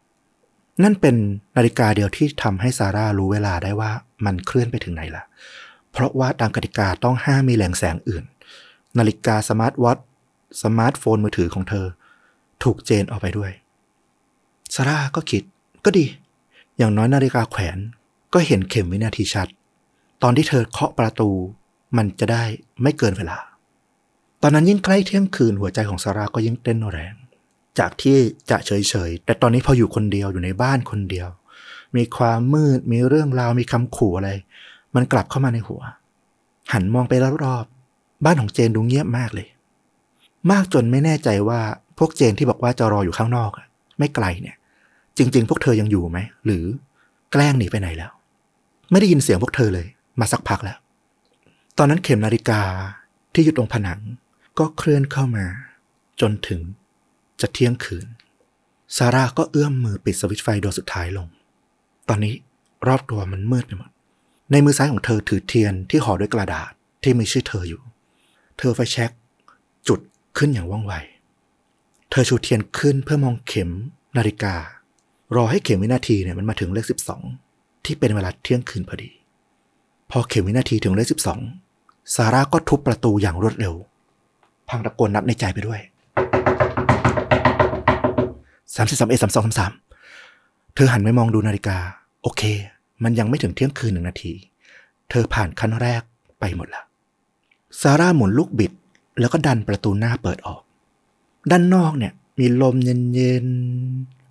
[0.84, 1.16] นั่นเป็น
[1.58, 3.92] นาฬิกาเดียวที่ทำให้ซาร่ารู้เวลาได้ว่า
[4.26, 5.24] มันเคลื่อนไปถึงไหนละ
[5.92, 8.24] เพราะว่าตามกติกาต้องห้ามมีแหล่งแสงอื่น
[8.98, 9.98] นาฬิกาสมาร์ทวอท
[10.64, 11.86] สมาร์ทโฟนมือถือของเธอ
[12.64, 13.52] ถูกเจนเอาไปด้วย
[14.74, 15.44] ซาร่าก็คิด
[15.86, 16.06] ก็ดี
[16.78, 17.78] อย่างน้อยนาฬิกาแขวน
[18.34, 19.48] ก็เห็นเข็มวินาทีชัด
[20.24, 21.30] ตอนที่เธอเคาะประตู
[21.98, 22.44] มันจะได้
[22.82, 23.38] ไม่เกินเวลา
[24.42, 27.14] ตอนนั้นยิ่งใกล้เที่ยงคืนหัวใจของซาร่าก็ยิ่งเต้นแรง
[27.80, 28.18] จากที่
[28.50, 28.72] จะเฉ
[29.10, 31.28] ยๆ แต่ตอนนี้พออยู่คนเดียวอยู่ในบ้านคนเดียว
[31.96, 34.30] มีความมืดมีเรื่องราวมีคำขู่อะไร
[34.96, 35.82] มันกลับเข้ามาในหัว
[36.74, 37.14] หันมองไป
[37.44, 39.48] รอบๆบ้านของเจนดูเงียบมากเลย
[40.52, 41.62] มากจนไม่แน่ใจว่า
[41.98, 43.52] พวกเจนที่บอกว่าจะรออยู่ข้างนอก
[44.00, 44.56] ไม่ไกลเนี่ย
[45.18, 46.66] จริง ๆ พวกเธอยังอยู่ไหม หรือ
[47.32, 48.12] แกล้งหนีไปไหนแล้ว
[48.92, 49.88] ไม่ได้ยินเสียงพวกเธอเลย
[50.20, 50.78] มาสักพักแล้ว
[51.78, 52.62] ตอนนั้นเข็มนาฬิกา
[53.34, 54.00] ที่อยู่ตรงผนัง
[54.60, 55.46] ก็เคลื่อนเข้ามา
[56.22, 56.62] จนถึง
[57.42, 58.08] จะเที่ยงคืน
[58.98, 61.28] ซาร่าก็เอื้อมมือปิดสวิตช์ไฟดวงสุดท้ายลง
[62.10, 62.36] ตอนนี้
[62.88, 63.90] รอบตัวมันมืดไปหมด
[64.52, 66.72] ในมือซ้ายของเธอถือเทียนที่ห่อด้วยกระดาษ
[67.04, 67.82] ที่มีชื่อเธออยู่
[68.58, 69.12] เธอไฟแช็ก
[69.88, 70.00] จุด
[70.38, 70.94] ขึ้นอย่างว่องไว
[72.10, 73.70] เธอชูเทียนขึ้นเพื่อมองเข็ม
[74.18, 74.56] นาฬิกา
[75.36, 77.22] รอให้เข็มวินาทีเนี่ยมันมาถึงเลขสิบสอง
[77.86, 79.12] ที่เป็นเวลาเที่ยงคืนพอดี
[80.12, 81.40] พอเข็มวินาทีถึงเลขสิบสอง
[82.16, 83.74] ซาร่าก็ทุบประตูอย่างรวดเร็ว
[84.70, 85.80] พังตะโกนนับในใจไปด้วย
[88.76, 89.72] สามสิบสามเอสามสองสามสาม
[90.76, 91.78] เธอหันไปมองดูนาฬิกา
[92.22, 92.44] โอเค
[93.04, 94.34] มันยังไม่ถึงเที่ยงคืนหนึ่งนาที
[95.10, 96.02] เธอผ่านขั้นแรก
[96.40, 96.86] ไปหมดแล้ว
[97.82, 98.72] ซาร่าหมุนลูกบิด
[99.20, 100.62] แล้วก็ดันประตูหน้าเปิดออก
[101.52, 104.23] ด้านนอกเนี่ย มีลมเย็นๆ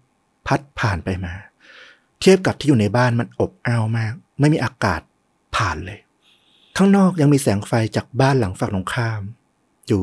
[0.47, 1.35] พัดผ่านไปมา
[2.21, 5.01] เทียบกับที่อยู่ในบ้านมันอบอ้าวมาก ไม่มีอากาศ
[5.57, 5.99] ผ่านเลย
[6.77, 9.21] ข้างนอกยังมีแสงไฟจากบ้านหลังฝั่งตรงข้าม
[9.89, 10.03] อยู่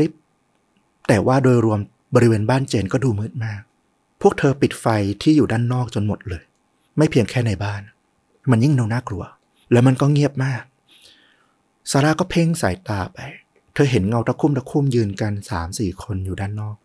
[0.00, 1.78] ลิบๆแต่ว่าโดยรวม
[2.14, 3.60] บริเวณบ้านเจนก็ดูมืดมาก
[4.20, 4.86] พวกเธอปิดไฟ
[5.22, 6.42] ที่อยู่ด้านนอกจนหมดเลย
[6.96, 7.82] ไม่เพียงแค่ในบ้าน
[8.50, 9.24] มันยิ่งดูน่ากลัว
[9.72, 10.62] แล้วมันก็เงียบมาก
[11.90, 13.18] ซาร่าก็เพ่งสายตาไป
[13.74, 16.76] เธอเห็นเงาตะคุ่มตะคุ่มยืนกันสามสี่คนอยู่ด้านนอก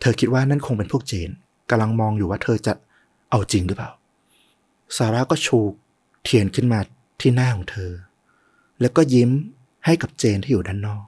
[0.00, 1.30] เธอคิดว่านั่นคงเป็นพวกเจน
[1.70, 2.72] กำลังมองอยู่ว่าเธอจะ
[3.30, 3.90] เอาจริงหรือเปล่า
[4.96, 5.58] ซาร่าก็ชู
[6.24, 6.80] เทียนขึ้นมา
[7.20, 7.92] ที่หน้าของเธอ
[8.80, 9.30] แล้วก็ยิ้ม
[9.84, 11.04] ให้กับเจนที่อยู่ด้านนอก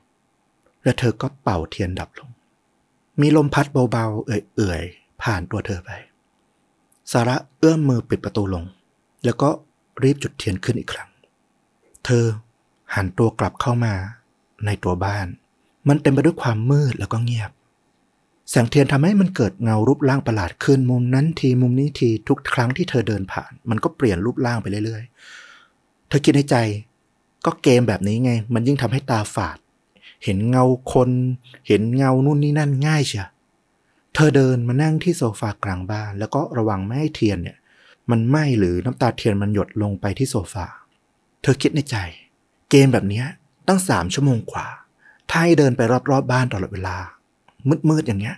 [0.85, 2.31] และเธอก็เป่าเทียนดับลง
[3.21, 5.91] มีลมพัดเบาๆ เอื่อยๆ ผ่านตัวเธอไป
[7.13, 8.65] ซาร่าเอื้อมมือปิดประตูลง
[9.25, 9.49] แล้วก็
[10.03, 11.11] รีบจุดเทียนขึ้นอีกครั้ง
[12.05, 12.25] เธอ
[12.95, 13.95] หันตัวกลับเข้ามา
[14.67, 15.27] ในตัวบ้าน
[15.89, 17.51] มันเต็มไปด้วยความมืดแล้วก็เงียบ
[18.55, 26.57] แสงเทียนทำให้มันเกิดเงารูปร่างประหลาดขึ้นมุมนั้นทีมุมนี้ทีทุกครั้งที่เธอเดินผ่าน มันก็เปลี่ยนรูปร่างไปเรื่อยๆ เธอคิดในใจ
[27.47, 29.59] ก็เกมแบบนี้ไง มันยิ่งทำให้ตาฝาด
[30.25, 31.11] เห็นเงาคน
[31.69, 33.27] เห็นเงานู่นนี่นั่นง่ายเชีย
[34.15, 37.59] เธอเดินมานั่งที่โซฟากลางบ้าน แล้วก็ระวังไม่ให้เทียนเนี่ย
[38.11, 40.67] มันไหม้หรือน้ำตาเทียนมันหยดลงไปที่โซฟา
[41.43, 41.97] เธอคิดในใจ
[42.71, 43.23] เกมแบบนี้
[43.69, 44.67] ตั้งสามชั่วโมงกว่า
[45.31, 46.97] ถ้าให้เดินไปรอบๆบบ้านตลอดเวลา
[47.91, 48.37] มืดๆอย่างเงี้ย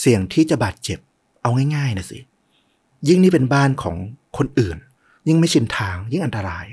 [0.00, 0.98] เสี่ยงที่จะบาดเจ็บ
[1.42, 2.18] เอาง่ายๆนะสิ
[3.08, 3.96] ยิ่งนี่เป็นบ้านของ
[4.36, 4.76] คนอื่น
[5.28, 6.66] ยิ่งไม่ชินทางยิ่งอันตราย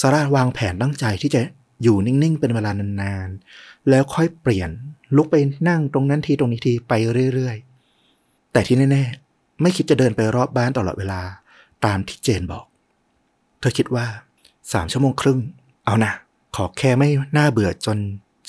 [0.00, 1.40] ซาร่าวางแผนตั้งใจที่จะ
[1.82, 4.70] อยู่นิ่งๆ เป็นเวลานานๆ แล้วค่อยเปลี่ยน
[5.16, 5.36] ลุกไป
[5.68, 6.92] นั่งตรงนั้นทีตรงนี้ทีไป
[7.34, 11.20] เรื่อยๆ แต่ที่แน่ๆ ไม่คิดจะเดินไปรอบบ้านตลอดเวลา
[11.84, 12.64] ตามที่เจนบอก
[13.60, 14.06] เธอคิดว่า
[14.72, 15.38] สามชั่วโมงครึ่ง
[15.84, 16.12] เอานะ
[16.56, 17.98] ขอแค่ไม่น่าเบื่อจน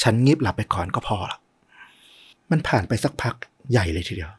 [0.01, 1.37] ฉันงีบหลับไปก่อนก็พอละ
[2.51, 3.35] มันผ่านไปสักพัก
[3.71, 4.31] ใหญ่เลยทีเดียว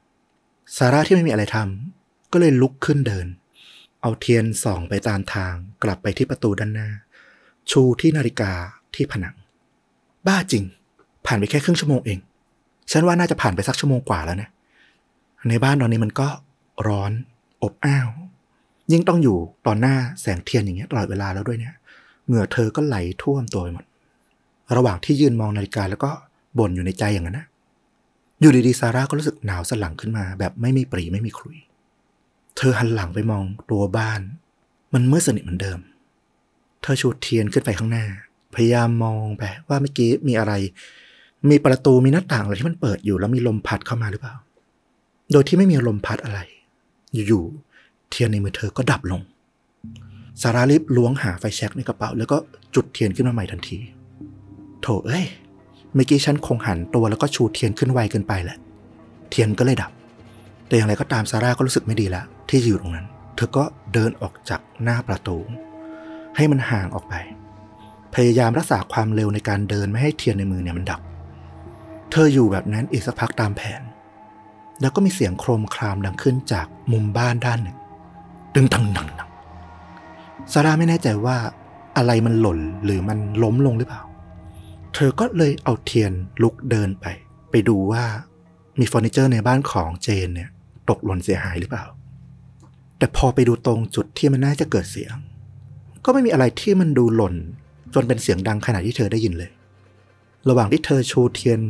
[0.76, 3.26] ซาร่าที่ไม่มีอะไรทำก็เลยลุกขึ้นเดิน
[4.02, 6.88] เอาเทียนส่องไปตามทางกลับไปที่ประตูด้านหน้า
[7.70, 8.52] ชูที่นาฬิกา
[8.94, 9.34] ที่ผนัง
[10.26, 10.64] บ้าจริง
[11.26, 12.18] ผ่านไปแค่ครึ่งชั่วโมงเอง
[12.92, 14.50] ฉันว่าน่าจะผ่านไปสักชั่วโมงกว่าแล้วนะ
[15.48, 16.28] ในบ้านตอนนี้มันก็
[16.86, 17.12] ร้อน
[17.62, 18.08] อบอ้าว
[18.92, 21.74] ยิ่งต้องอยู่ตอนหน้าแสงเทียนอย่างเงี้ยตลอดเวลาแล้วด้วยเนี่ย
[22.26, 23.84] เหงื่อเธอก็ไหลท่วมตัวไปหมด
[24.76, 26.10] ระหว่างที่ยืนมองนาฬิกาแล้วก็
[26.58, 27.46] บ่นอยู่ในใจอย่างนั้นนะ
[28.44, 31.56] อยู่ดีๆซาร่าก็รู้สึกหนาวสันหลังขึ้นมา แบบไม่มีปรีไม่มีครุย
[32.56, 34.20] เธอหันหลังไปมองตัวบ้าน
[34.94, 35.78] มันมืดสนิทเหมือนเดิม
[36.82, 38.06] เธอชูเทียนขึ้นไปข้างหน้า
[38.54, 40.52] พยายามมองไปว่าเมื่อกี้มีอะไร
[41.50, 44.34] มีประตูมีหน้าต่างอะไรที่มันเปิดอยู่แล้วมีลมพัดเข้ามาหรือเปล่า
[45.32, 46.40] โดยที่ไม่มีลมพัดอะไร
[47.14, 49.20] อยู่ๆเทียนในมือเธอก็ดับลง
[50.42, 52.36] ซาร่ารีบล้วงหาไฟแช็กในกระเป๋า แล้วก็
[52.74, 53.78] จุดเทียนขึ้นมาใหม่ทันที
[54.82, 55.26] โถเอ้ย
[55.94, 58.58] เมื่อกี้ฉันคงหันตัวแล้วก็ชูเทียนขึ้นไวเกินไปแหละ
[59.30, 59.90] เทียนก็เลยดับ
[60.66, 65.36] แต่อย่างไรก็ตามซาร่าก็รู้สึกไม่ดีแล้วที่อยู่ตรงนั้น เธอก็เดินออกจากหน้าประตู
[66.36, 67.14] ให้มันห่างออกไป
[68.14, 71.00] พยายามรักษาความเร็วในการเดินไม่ให้เทียนในมือเนี่ยมันดับ
[72.10, 73.82] เธออยู่แบบนั้นอีกสักพักตามแผน
[74.80, 77.76] แล้วก็มีเสียงโครมครามดังขึ้นจากมุมบ้านด้านหนึ่ง
[78.54, 79.30] ดึงดังดังดัง
[80.52, 81.36] ซาร่าไม่แน่ใจว่า
[81.96, 84.02] อะไรมันหล่นหรือมันล้มลงหรือเปล่า
[84.94, 87.06] เธอก็เลยเอาเทียนลุกเดินไป
[87.50, 88.04] ไปดูว่า
[88.78, 90.50] มีเฟอร์นิเจอร์ในบ้านของเจนเนี่ย
[90.88, 91.84] ตกหล่นเสียหายหรือเปล่า
[92.98, 95.14] แต่พอไปดูตรงจุดที่มันน่าจะเกิดเสียง
[96.04, 97.34] ก็ไม่มีอะไรที่มันดูหล่น
[97.94, 99.50] จนเป็นเสียงดังขนาดที่เธอได้ยินเลย
[100.48, 101.60] ระหว่างที่เธอชูเทียน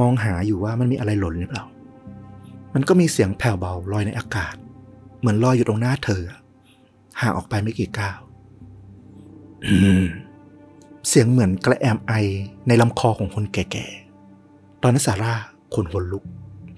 [0.00, 1.64] มองหาอยู่ว่ามันมีอะไรหล่นหรือเปล่า
[2.74, 4.54] มันก็มีเสียงแผ่วเบาลอยในอากาศ
[5.20, 6.22] เหมือนลอยอยู่ตรงหน้าเธอ
[7.20, 8.18] ห่างออกไปไม่กี่ก้าว
[11.08, 12.12] เสียงเหมือนกระแอมไอ
[12.68, 15.34] ในลำคอของคนแก่ๆ ตอนนั้นซาร่า
[15.74, 16.24] ขนหัวลุก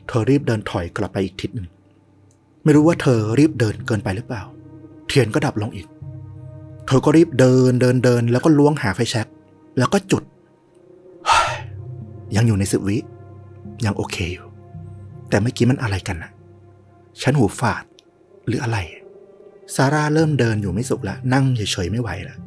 [0.09, 1.69] เธอรีบเดินถอยกลับไปอีกทิศหนึ่ง
[2.65, 4.43] ไม่รู้ว่าเธอรีบเดินเกินไปหรือเปล่า
[5.07, 5.87] เทียนก็ดับลงอีก
[6.87, 9.27] เธอก็รีบเดินเดินเดิน แล้วก็ล้วงหาไฟแช็ก
[9.79, 10.23] แล้วก็จุด
[12.37, 12.99] ยังอยู่ในสิบวิ
[13.85, 14.47] ยังโอเคอยู่
[15.29, 16.31] แต่เมื่อกี้มันอะไรกันนะ
[17.23, 17.85] ฉันหูฝาด
[18.47, 18.79] หรืออะไร
[19.75, 22.39] ซาร่าเริ่มเดินอยู่ไม่สุขแล้วนั่งเฉยๆไม่ไหวแล้ว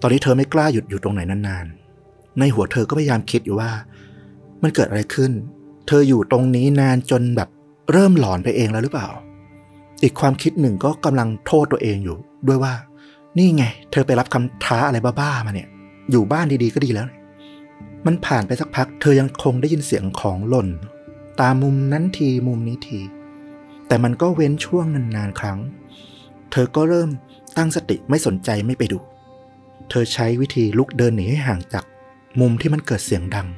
[0.00, 3.70] ตอนนี้เธอไม่กล้าหยุดอยู่ตรงไหนนานๆ ในหัวเธอก็พยายามคิดอยู่ว่า
[4.62, 5.32] มันเกิดอะไรขึ้น
[5.86, 7.48] เธออยู่ตรงนี้นานจนแบบ
[7.92, 9.08] เริ่มหลอนไปเองแล้วหรือเปล่า
[10.02, 12.16] อีกความคิดหนึ่งก็กำลังโทษตัวเองอยู่
[12.48, 12.74] ด้วยว่า
[13.38, 15.68] นี่ไง เธอไปรับคำท้าอะไรบ้าๆมาเนี่ย
[16.10, 17.06] อยู่บ้านดีๆก็ดีแล้ว
[18.06, 20.68] มันผ่านไปสักพัก เธอยังคงได้ยินเสียงของหล่น
[21.40, 23.00] ตามมุมนั้นทีมุมนี้ที
[23.86, 25.58] แต่มันก็เว้นช่วงนานๆครั้ง
[26.52, 27.10] เธอก็เริ่ม
[27.56, 28.98] ตั้งสติไม่สนใจไม่ไปดู
[29.90, 31.84] เธอใช้วิธีลุกเดินหนีให้ห่างจาก
[32.40, 33.48] มุมที่มันเกิดเสียงดัง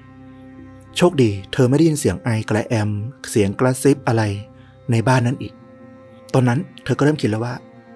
[0.96, 2.90] โชคดี เธอไม่ได้ยินเสียงไอกระแอม
[3.30, 4.22] เสียงกระซิบอะไร
[4.90, 5.54] ในบ้านนั้นอีก
[6.34, 7.54] ตอนนั้นเธอก็เริ่มคิดแล้วว่า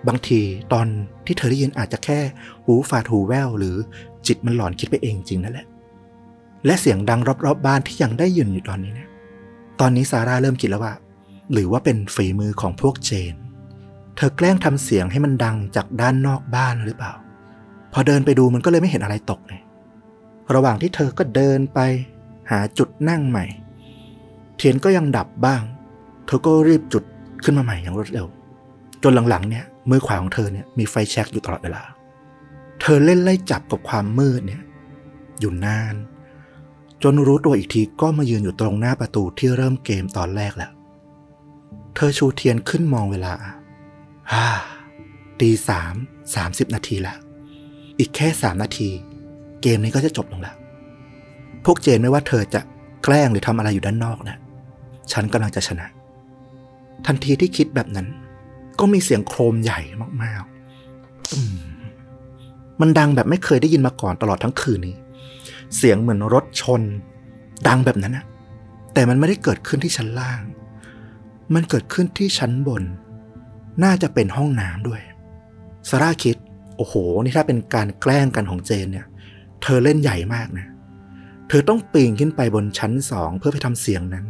[0.09, 0.41] บางที
[0.73, 0.87] ตอน
[1.27, 2.19] ที่เธอได้ยินอาจจะแค่
[2.65, 3.77] หูฝาดหูแว่วหรือ
[4.27, 5.67] จิตมันหลอนคิดไปเองจริงนั่นแหละ
[6.67, 9.09] และเสียงดังรอบๆบบ้านที่ยังได้ยินอยู่ตอนนี้เนี่ย
[9.81, 10.95] ตอนนี้ซาร่าเริ่มคิดแล้วว่า
[11.53, 13.35] หรือว่าเป็นฝีมือของพวกเจน
[14.17, 17.13] เธอแกล้งทำเสียงให้มันดังจากด้านนอกบ้านหรือเปล่า
[17.99, 19.61] พอเดินไปดูมันก็เลยไม่เห็นอะไรตกเลย
[20.55, 21.81] ระหว่างที่เธอก็เดินไป
[22.51, 23.45] หาจุดนั่งใหม่
[24.57, 25.63] เทียนก็ยังดับบ้าง
[26.27, 27.05] เธอก็รีบจุด
[27.45, 28.27] ขึ้นมาใหม่อย่างรวดเร็ว
[29.03, 31.83] จนหลังๆเนี่ยมือขวาของเธอเนี่ยมีไฟแช็กอยู่ตลอดเวลา
[32.81, 34.63] เธอเล่นไล่จับกับความมืดเนี่ย
[35.41, 35.95] อยู่นาน
[37.03, 40.73] จนรู้ตัวอีกทีก็มายืนอยู่ตรงหน้าประตูที่เริ่มเกมตอนแรกแล้ว
[41.95, 43.33] เธอชูเทียนขึ้นมองเวลา
[44.33, 44.47] ฮ่า
[45.41, 45.95] ตีสาม
[46.35, 47.17] สามสิบนาทีและ
[47.99, 48.91] อีกแค่สามนาที
[49.63, 50.57] เกมนี้ก็จะจบลงแล้ว
[51.65, 52.61] พวกเจนไม่ว่าเธอจะ
[53.05, 54.37] แกล้งหรือทำอะไรอยู่ด้านนอกนะ
[55.13, 55.87] ฉันกำลังจะชนะ
[57.07, 58.07] ทันทีที่คิดแบบนั้น
[58.79, 59.81] ก็มีเสียงโครมใหญ่
[60.23, 60.47] มากๆ
[61.57, 61.65] ม
[62.81, 64.97] มันดังแบบไม่เคยได้ยินมาก่อนตลอดทั้งคืนนี้
[65.77, 66.83] เสียงเหมือนรถชน
[67.69, 68.25] ดังแบบนั้นนะ
[68.95, 70.41] แต่มันไม่ได้เกิดขึ้นที่ชั้นล่าง
[71.55, 72.83] มันเกิดขึ้นที่ชั้นบน
[73.85, 75.01] น่าจะเป็นห้องน้ำด้วย
[75.89, 76.37] ซาร่าคิด
[76.77, 79.07] โอ้โห นี่ถ้าเป็นการแกล้งกันของเจนเนี่ย
[79.63, 80.67] เธอเล่นใหญ่มากนะ
[81.49, 84.27] เธอต้องปีนขึ้นไปบนชั้นสองเพื่อไปทำเสียงนั้น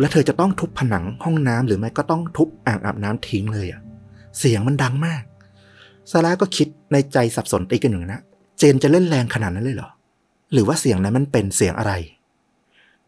[0.00, 3.80] และเธอจะต้องทุบผนังห้องน้ำหรือไม่ก็ต้องทุบอ่างอาบน้ำทิ้งเลยอะ
[4.38, 5.22] เสียงมันดังมาก
[6.10, 8.20] ซาร่าก็คิดในใจสับสนตีกันอยู่นะ
[8.58, 9.90] เจนจะเล่นแรงขนาดนั้นเลยเหรอ
[10.52, 11.92] หรือว่าเสียงนั้นมันเป็นเสียงอะไร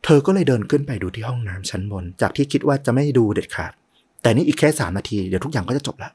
[0.04, 3.72] เธอก็เลยเดินขึ้นไปดูที่ห้องน้ำชั้นบน จากที่คิดว่าจะไม่ดูเด็ดขาด
[4.22, 6.12] แต่นี่อีกแค่สามนาทีเดี๋ยวทุกอย่างก็จะจบล้ว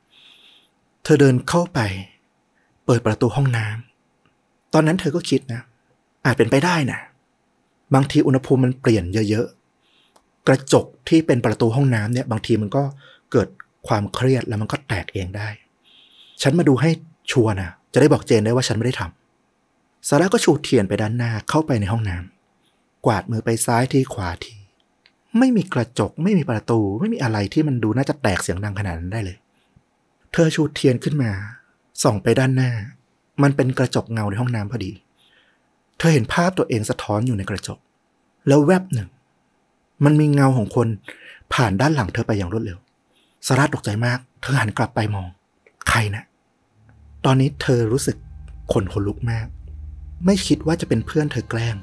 [1.04, 1.80] เธอเดินเข้าไป
[2.88, 5.62] เปิดประตูห้องน้ำตอนนั้นเธอก็คิดนะ
[6.26, 7.00] อาจเป็นไปได้นะ
[7.94, 12.84] บางทีอุณหภูมิมันเปลี่ยนเยอะๆ กระจกที่เป็นประตูห้องน้ำเนี่ย บางทีมันก็
[13.32, 13.48] เกิด
[13.88, 15.48] ความเครียดแล้วมันก็แตกเองได้
[16.42, 16.90] ฉันมาดูให้
[17.32, 24.54] ชัวนะจะได้บอกเจนได้ว่าฉันไม่ได้ทำซาร่าก็ชูเทียนไปด้านหน้าเข้าไปในห้องน้ำกวาดมือไปซ้ายทีขวาที
[25.40, 29.38] ไม่มีกระจกไม่มีประตู ไม่มีอะไรที่มันดูน่าจะแตกเสียงดังขนาดนั้นได้เลย
[30.32, 31.32] เธอชูเทียนขึ้นมา
[32.04, 32.72] ส่องไปด้านหน้า
[33.44, 34.92] มันเป็นกระจกเงาในห้องน้ำพอดี
[35.98, 37.80] เธอเห็นภาพตัวเองสะท้อนอยู่ในกระจก
[38.48, 39.10] แล้วแวบหนึ่ง
[40.06, 40.88] มันมีเงาของคน
[41.54, 42.78] ผ่านด้านหลังเธอไปอย่างรวดเร็ว
[43.48, 45.28] ซาร่าตกใจมาก เธอหันกลับไปมอง
[45.90, 46.24] ใครนะ
[47.26, 48.18] ตอนนี้เธอรู้สึก
[48.74, 49.48] ขนคนลุกมาก
[50.26, 51.76] ไม่คิดว่าจะเป็นเพื่อนเธอแกล้ง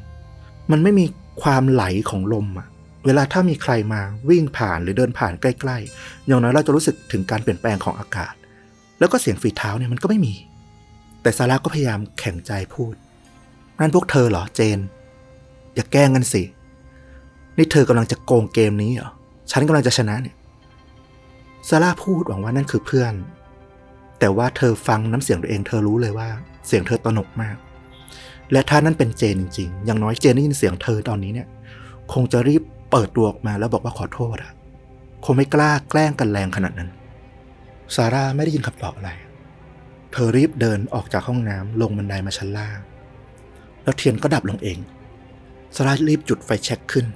[0.70, 1.06] มันไม่มี
[1.42, 2.68] ความไหลของลมอะ
[3.06, 8.34] เวลาถ้ามีใครมาวิ่งผ่านหรือเดินผ่านใกล้ ๆ อย่างน้อยเราจะรู้สึกถึงการเปลี่ยนแปลงของอากาศ
[8.98, 10.34] แล้วก็เสียงฝีเท้าเนี่ยมันก็ไม่มี
[11.22, 12.94] แต่ซาร่าก็พยายามแข็งใจพูด
[13.80, 14.78] นั่นพวกเธอเหรอเจน
[15.74, 16.42] อย่าแกล้งกันสิ
[17.56, 19.10] นี่เธอกำลังจะโกงเกมนี้เหรอ
[19.52, 20.36] ฉันกำลังจะชนะเนี่ย
[21.68, 23.14] ซาร่าพูดหวังว่านั่นคือเพื่อน
[24.18, 26.28] แต่ว่าเธอฟังน้ำเสียงตัวเองเธอรู้เลยว่า
[26.66, 27.56] เสียงเธอตนกมาก
[28.52, 31.48] และถ้านั่นเป็นเจนจริงๆ อย่างน้อยเจนได้ยินเสียงเธอตอนนี้เนี่ย
[32.12, 34.52] คงจะรีบเปิดตัวออกมาแล้วบอกว่าขอโทษอะ
[35.24, 36.90] คงไม่กล้าแกล้งกันแรงขนาดนั้น
[37.94, 39.10] ซาร่าไม่ได้ยินคำตอบอะไร
[40.12, 42.78] เธอรีบเดินออกจากห้องน้ำลงบันไดมาชั้นล่าง
[43.82, 44.78] แล้วเทียนก็ดับลงเอง
[45.76, 47.06] ซาร่ารีบจุดไฟแช็กขึ้น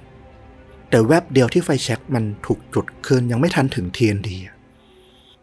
[0.89, 4.37] แต่แวบเดียวที่ไฟแช็กมันถูกจุดขึ้นยังไม่ทันถึงเทียนดี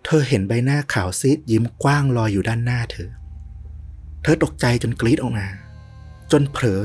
[0.05, 3.11] เธอเห็นใบหน้าขาวซีดยิ้มกว้างลอยอยู่ด้านหน้าเธอ
[4.23, 5.49] เธอตกใจจนกรีดออกมา
[6.33, 6.83] จนเผลอ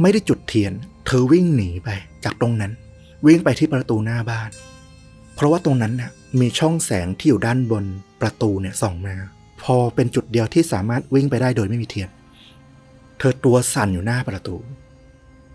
[0.00, 0.72] ไม่ได้จุดเทียน
[1.06, 1.88] เธอวิ่งหนีไป
[2.24, 2.72] จากตรงนั้น
[3.26, 4.50] วิ่งไปที่ประตูหน้าบ้าน
[5.40, 6.10] เพราะว่าตรงนั้นน่ะ
[6.40, 7.84] มีช่องแสงที่อยู่ด้านบน
[8.20, 9.14] ประตูเนี่ยส่องมา
[9.62, 12.08] พอเป็นจุดเดียวที่สามารถวิ่งไปได้โดยไม่มีเทียน
[13.18, 14.56] เธอตัวสั่นอยู่หน้าประตู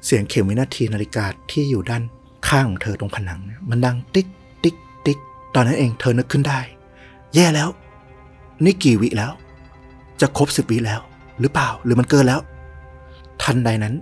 [0.06, 2.04] เสียงเข็มวินาทีนาฬิกาที่อยู่ด้าน
[2.48, 4.28] ข้างของเธอตรงผนังเนี่ยมันดังติ๊ก
[4.64, 4.76] ติ๊ก
[5.06, 5.20] ติ๊ก
[5.56, 6.60] ตอนนั้นเองเธอนึกขึ้นได้
[7.36, 7.70] แย่แล้ว
[8.64, 9.32] นี่กี่วิแล้ว
[10.22, 11.02] จะครบสิบวิแล้ว
[11.40, 12.40] หรือเปล่าหรือมันเกินแล้ว
[13.42, 13.94] ทันใดนั้น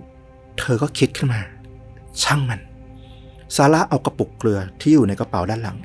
[0.58, 1.40] เธอก็คิดขึ้นมา
[2.22, 2.60] ช่างมัน
[3.56, 5.78] ซาร่าเอากระปุกเกลือที่อยู่ในกระเป๋าด้านหลัง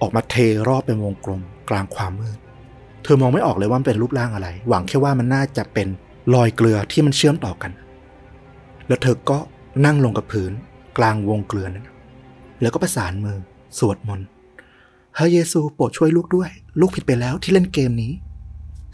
[0.00, 0.34] ออกมาเท
[0.68, 2.38] รอบเป็นวงกลมกลางความมืด
[3.02, 5.88] เธอมองไม่ออกเลยว่ามันเป็นรูปร่างอะไร หวังแค่ว่ามันน่าจะเป็น
[6.34, 7.72] รอยเกลือที่มันเชื่อมต่อกัน
[8.88, 9.38] แล้วเธอก็
[9.84, 10.52] นั่งลงกับพื้น
[10.98, 11.86] กลางวงเกลือนั้น
[12.60, 13.38] แล้วก็ประสานมือ
[13.78, 14.28] สวดมนต์
[15.16, 16.50] พระเยซูโปรดช่วยลูกด้วย
[16.80, 18.12] ลูกผิดไปแล้วที่เล่นเกมนี้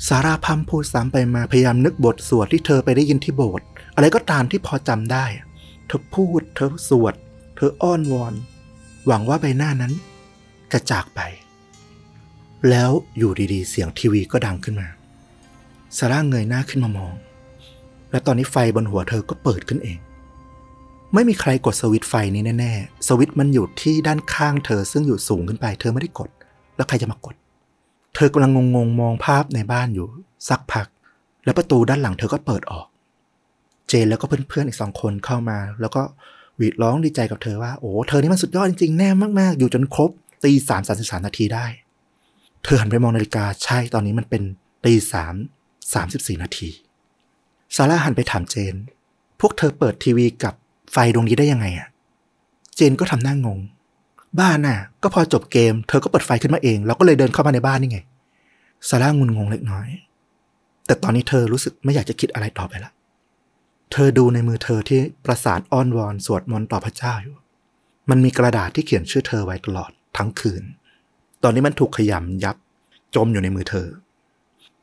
[0.09, 5.25] ซาร่าพัมพูดซ้ำไปมาพยายามนึกบทสวดที่เธอไปได้ยินที่โบสถ์อะไรก็ตามที่พอจำได้
[5.87, 7.15] เธอพูด เธอสวด
[7.57, 8.35] เธออ้อนวอน
[9.07, 9.93] หวังว่าใบหน้านั้น
[10.73, 11.21] จะจากไป
[12.71, 14.89] แล้วอยู่ดีๆ เสียงทีวีก็ดังขึ้นมา
[15.97, 17.15] ซาร่าเงยหน้าขึ้นมามอง
[18.11, 19.99] และตอนนี้ไฟบนหัวเธอก็เปิดขึ้นเอง
[21.15, 26.31] ไม่มีใครกดสวิตไฟนี้แน่ๆ สวิตมันอยู่ที่ด้านข้างเธอซึ่งอยู่สูงขึ้นไป เธอไม่ได้กด
[26.77, 27.35] แล้วใครจะมากด
[28.15, 30.07] เธอกำลังงงๆมองภาพในบ้านอยู่
[30.49, 30.87] สักพัก
[31.45, 32.87] แล้วประตูด้านหลังเธอก็เปิดออก
[33.89, 36.03] เจนแล้วก็เพื่อนๆอีกสองคนเข้ามา แล้วก็
[36.57, 39.09] หวีดร้องดีใจกับเธอว่าโอ้เธอนี่มันสุดยอดจริงๆแน่
[39.41, 40.11] มากๆ อยู่จนครบ
[40.45, 41.67] ตีสามสามสิบสามนาทีได้
[42.65, 44.43] เธอหันไปมองนาฬิกาใช่ตอนนี้มันเป็น
[44.85, 45.35] ตีสาม
[45.95, 46.69] สามสิบสี่นาที
[47.77, 48.75] ซาร่าหันไปถามเจน
[49.41, 50.55] พวกเธอเปิดทีวีกับ
[50.93, 51.89] ไฟดวงนี้ได้ยังไงอะ
[52.77, 53.59] เจนก็ทำหน้างง
[54.41, 57.99] บ้านน่ะ ก็พอจบเกม เธอก็เปิดไฟขึ้นมาเองเราก็เลยเดินเข้ามาในบ้านนี่ไง
[58.89, 59.87] ซาร่างุนงงเล็กน้อย
[60.87, 62.91] แต่ตอนนี้เธอรู้สึกไม่อยากจะคิดอะไรต่อไปละ
[63.93, 67.37] เธอดูในมือเธอที่ประสานอ้อนวอนสวดมนต์ต่อพระเจ้าอยู่
[68.11, 70.63] มันมีกระดาษที่เขียนชื่อเธอไว้ตลอดทั้งคืน
[71.43, 72.57] ตอนนี้มันถูกขยำยับ
[73.15, 73.89] จมอยู่ในมือเธอ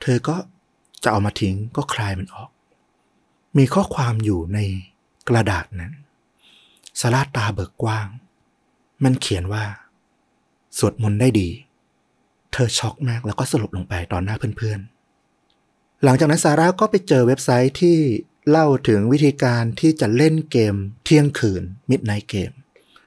[0.01, 0.36] เธอก็
[1.03, 2.49] จะเอามาทิ้งก็คลายมันออก
[3.57, 4.60] มีข้อความอยู่ใน
[5.28, 5.93] กระดาษนั้น
[6.99, 8.07] ซาราตาเบิกกว้าง
[9.03, 9.64] มันเขียนว่า
[10.78, 11.49] สวดมนต์ได้ดี
[12.53, 17.97] เธอช็อกมากแล้วก็สลบลงไปตอนหน้าเพื่อนๆ หลังจากนั้นซาร่าก็ไปเจอเว็บไซต์ที่
[18.49, 22.51] เล่าถึงวิธีการที่จะเล่นเกมเที่ยงคืนมิดไนเกม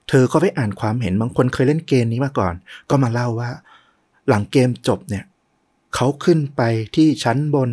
[0.08, 2.54] เธอก็ไปอ่านความเห็นบางคนเคยเล่นเกมนี้มาก่อน
[2.90, 3.50] ก็มาเล่าว่า
[4.28, 5.24] หลังเกมจบเนี่ย
[5.94, 6.62] เขาขึ้นไป
[6.96, 7.70] ที่ชั้นบน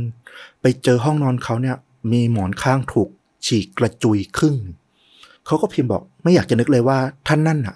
[0.61, 1.77] ไปเจอห้องนอนเขาเนี่ย
[2.11, 3.09] มีหมอนข้างถูก
[3.45, 4.55] ฉีกกระจุยครึ่ง
[5.45, 6.97] เขาก็พิมพ์บอกไม่อยากจะนึกเลยว่า
[7.27, 7.75] ท่านนั่นอะ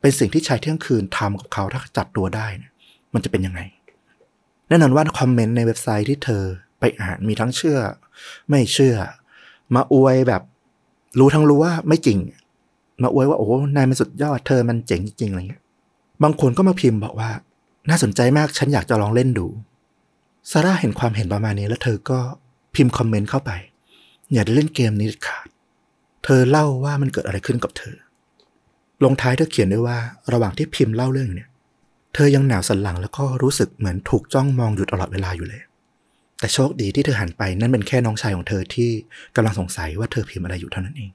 [0.00, 2.72] เป็นสิ่งที่ชายเที่ยงคืนทำกับเขาถ้าจับตัวได้เนี่ย
[3.14, 3.60] มันจะเป็นยังไง
[4.68, 6.44] แน่นอนว่าคอมเมนต์ในเว็บไซต์ที่เธอ
[6.80, 7.78] ไปอ่านมีทั้งเชื่อ
[8.48, 8.96] ไม่เชื่อ
[9.74, 10.42] มาอวยแบบ
[11.18, 12.18] รู้ทั้งรู้ว่าไม่จริง
[13.02, 15.62] มาอวยว่าโอ้นายมันสุดยอดเธอมันเจ๋งจริงอะไรเงี้ย
[16.22, 17.30] บางคนก็มาพิมพ์บอกว่า
[17.88, 19.46] น่าสนใจมากฉันอยากจะลองเล่นดู
[20.50, 22.18] ซาร่าเห็นความเห็นประมาณนี้แล้วเธอก็
[22.74, 23.50] พิมพ์คอมเมนต์เข้าไป
[24.32, 25.46] อย่าได้เล่นเกมนี้ขาด
[26.24, 27.96] เธอเล่าว่ามันเกิดอะไรขึ้นกับเธอ
[29.04, 29.98] ลงท้ายเธอเขียนด้วยว่า
[30.32, 31.48] ระหว่างที่พิมพ์เล่าเรื่องเนี่ย
[32.14, 35.62] เธอยังหนาวสันหลังแล้วก็รู้สึกเหมือนถูกจ้องมองอยู่ตลอดเวลาอยู่เลย
[36.38, 38.90] แต่โชคดีที่เธอหันไปนั่นเป็นแค่น้องชายของเธอที่
[39.36, 41.10] กำลังสงสัยว่าเธอพิมพ์อะไรอยู่เท่านั้นเอง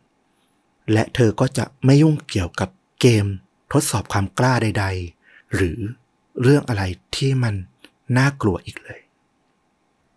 [0.93, 2.69] และเธอก็จะไม่ยุ่งเกี่ยวกับ
[3.01, 3.25] เกม
[3.73, 4.85] ทดสอบความกล้าใด
[5.19, 5.79] ๆ หรือ
[6.43, 6.83] เรื่องอะไร
[7.15, 7.53] ที่มัน
[8.17, 8.99] น่ากลัวอีกเลย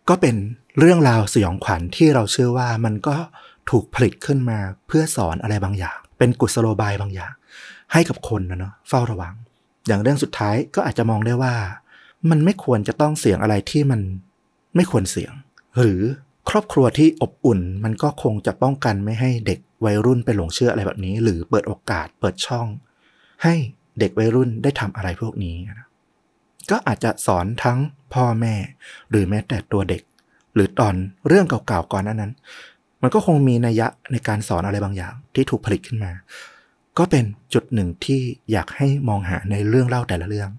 [0.09, 0.37] ก็เป็น
[0.79, 3.17] เรื่องราวสยองขวัญที่เราเชื่อว่ามันก็
[3.71, 7.33] ถูกผลิตขึ้นมาเพื่อสอนอะไรบางอย่าง เป็นกุศโลบายบางอย่าง
[7.93, 9.35] ให้กับคนนะเนาะเฝ้าระวัง
[9.87, 11.55] อย่างเรื่องสุดท้ายก็อาจจะมองได้ว่า
[12.31, 14.01] มันไม่ควรจะต้องเสี่ยงอะไรที่มัน
[14.75, 15.33] ไม่ควรเสี่ยง
[15.79, 16.03] หรือ
[16.51, 22.67] ครอบครัวที่อบอุ่นมันก็คงจะป้องกันไม่ให้เด็กวัยรุ่นไปหลงเชื่ออะไรแบบนี้ หรือเปิดโอกาสเปิดช่อง
[23.43, 23.55] ให้
[23.99, 25.89] เด็กวัยรุ่นได้ทำอะไรพวกนี้นะ
[26.71, 27.79] ก็อาจจะสอนทั้ง
[28.15, 28.55] พ่อแม่
[29.11, 30.03] หรือแม้แต่ตัวเด็ก
[30.55, 30.95] หรือตอน
[31.29, 32.33] เรื่องเก่าๆก่อนนั้นนั้น
[33.03, 36.13] มันก็คงมีนัยยะในการสอนอะไรบางอย่างที่ถูกผลิตขึ้นมา
[36.99, 38.21] ก็เป็นจุดหนึ่งที่
[38.53, 40.51] อยากให้มองหาในเรื่องเล่าแต่ละเรื่อง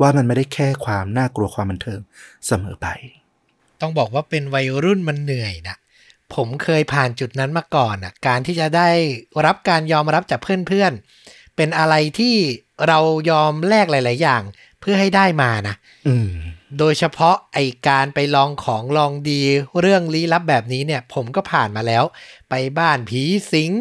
[0.00, 2.00] ว่ามันไม่ได้แค่ความน่ากลัวความบันเทิง
[2.46, 2.86] เสมอไป
[3.80, 5.76] ต้องบอกว่าเป็นวัยรุ่นมันเหนื่อยนะ
[6.34, 8.90] ผมเคยผ่านจุดนั้นมาก่อนอะ การที่จะได้
[9.46, 12.36] รับการยอมรับจากเพื่อนๆ เป็นอะไรที่
[12.88, 12.98] เรา
[13.30, 14.42] ยอมแลกหลาย ๆ อย่าง
[14.80, 15.74] เพื่อให้ได้มานะ
[16.08, 16.30] อืม
[16.78, 17.58] โดยเฉพาะไอ
[17.88, 19.42] การไปลองของลองดี
[19.80, 22.04] เรื่องลี้ลับแบบนี้เนี่ย ผมก็ผ่านมาแล้ว
[22.48, 23.22] ไปบ้านผี
[23.52, 23.72] สิง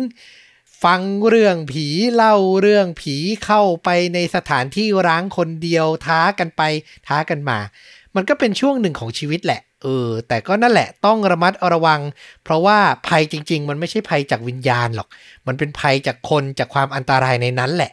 [0.84, 6.62] ฟังเรื่องผีเล่าเรื่องผีเข้าไปในสถานที่ร้างคนเดียวท้ากันไป
[7.08, 7.60] ท้ากันมา
[8.16, 12.02] มันก็เป็นช่วงหนึ่งของชีวิตแหละ เออ แต่ก็นั่นแหละต้องระมัดระวัง
[12.44, 15.08] เพราะว่าภัยจริง ๆ มันไม่ใช่ภัยจากวิญญาณหรอก
[15.48, 17.92] มันเป็นภัยจากคนจากความอันตรายในนั้นแหละ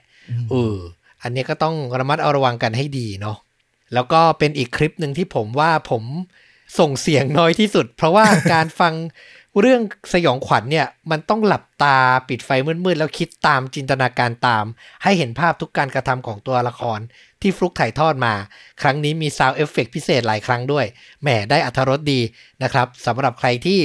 [0.51, 0.77] เออ
[1.23, 3.37] อันนี้ก็ต้องระมัดระวังกันให้ดีเนาะ
[3.95, 6.03] แล้วก็เป็นอีกคลิปหนึ่งที่ผมว่าผม
[6.79, 8.93] ส่งเสียงน้อยที่สุด เพราะว่าการฟัง
[9.61, 9.81] เรื่อง
[10.13, 11.99] สยองขวัญเนี่ยมันต้องหลับตา
[12.29, 12.51] ปิดไฟ
[12.85, 14.65] มืดๆแล้วคิดตามจินตนาการตาม
[15.03, 17.01] ให้เห็นภาพทุกการกระทำของตัวละคร
[17.41, 18.35] ที่ฟลุกถ่ายทอดมา
[18.83, 20.87] ครั้งนี้มี sound effect พิเศษหลายครั้งด้วย
[21.23, 22.21] แหมได้อรรถรสดี
[22.63, 23.81] นะครับสำหรับใครที่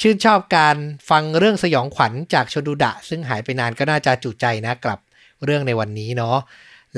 [0.00, 0.76] ชื่นชอบการ
[1.10, 4.98] ฟังเรื่องสยองขวัญจากชดูดะ ซึ่งหายไปนานก็น่าจะจุใจนะกลับ
[5.44, 6.36] เรื่องในวันนี้เนาะ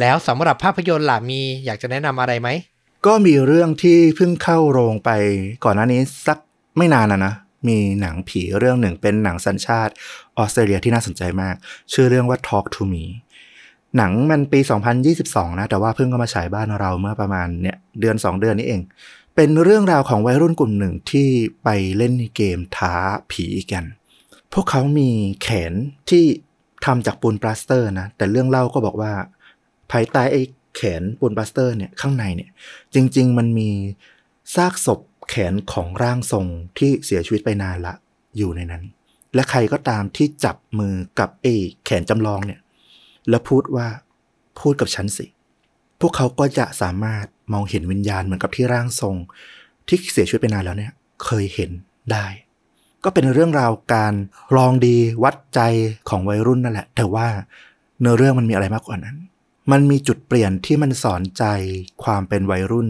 [0.00, 2.48] แล้วสำหรับภาพยนตร์ล่ะมีอยากจะแนะนำอะไรไหม
[3.06, 5.10] ก็มีเรื่องที่เพิ่งเข้าโรงไป
[5.64, 6.38] ก่อนหน้านี้สัก
[6.78, 7.34] ไม่นานนะนะ
[7.66, 9.92] มีหนังผีเรื่องหนึ่งเป็นหนังสัญชาติ
[10.38, 11.54] ออสเตรเลียที่น่าสนใจมาก
[11.92, 13.04] ชื่อเรื่องว่า Talk to Me
[13.96, 14.60] หนังมันปี
[15.08, 18.80] 2022 นะ แต่ว่าเพิ่งก็มาฉายบ้านเราเมื่อประมาณเนี่ยเดือน 2 เดือนนี้เอง
[19.36, 21.28] เป็นเรื่องราวของวัยรุ่นกลุ่มหนึ่งที่
[21.64, 22.94] ไปเล่นเกมท้า
[23.30, 23.84] ผีกัน
[24.52, 25.10] พวกเขามี
[25.42, 25.72] แขน
[26.10, 26.24] ที่
[26.84, 29.12] ทำจากปูนปลาสเตอร์นะ แต่เรื่องเล่าก็บอกว่า
[29.92, 30.42] ภายใต้ไอ้
[30.76, 32.50] แขนปูนปลาสเตอร์เนี่ยข้างในเนี่ย
[32.94, 33.70] จริง ๆ มันมี
[34.56, 36.46] ซากศพ แขนของร่างทรง
[36.78, 37.94] ที่เสียชีวิตไปนานละ
[38.36, 38.82] อยู่ในนั้น
[39.34, 41.54] และใครก็ตามที่จับมือกับไอ้
[41.84, 42.60] แขนจำลองเนี่ย
[43.28, 43.86] แล้วพูดว่า
[44.60, 45.26] พูดกับฉันสิ
[46.00, 49.16] พวกเขาก็จะสามารถมองเห็นวิญญาณเหมือนกับที่ร่างทรง
[49.88, 50.92] ที่เสียชีวิตไปนานแล้วเนี่ย
[51.24, 51.70] เคยเห็น
[52.12, 52.26] ได้
[53.04, 54.14] ก็เป็นเรื่องราวการ
[54.56, 55.60] ลองดีวัดใจ
[56.08, 57.28] ของวัยรุ่นนั่นแหละ แต่ว่า
[58.00, 59.16] เนื้อเรื่องมันมีอะไรมากกว่านั้น
[59.70, 61.44] มันมีจุดเปลี่ยนที่มันสอนใจ
[62.04, 62.88] ความเป็นวัยรุ่น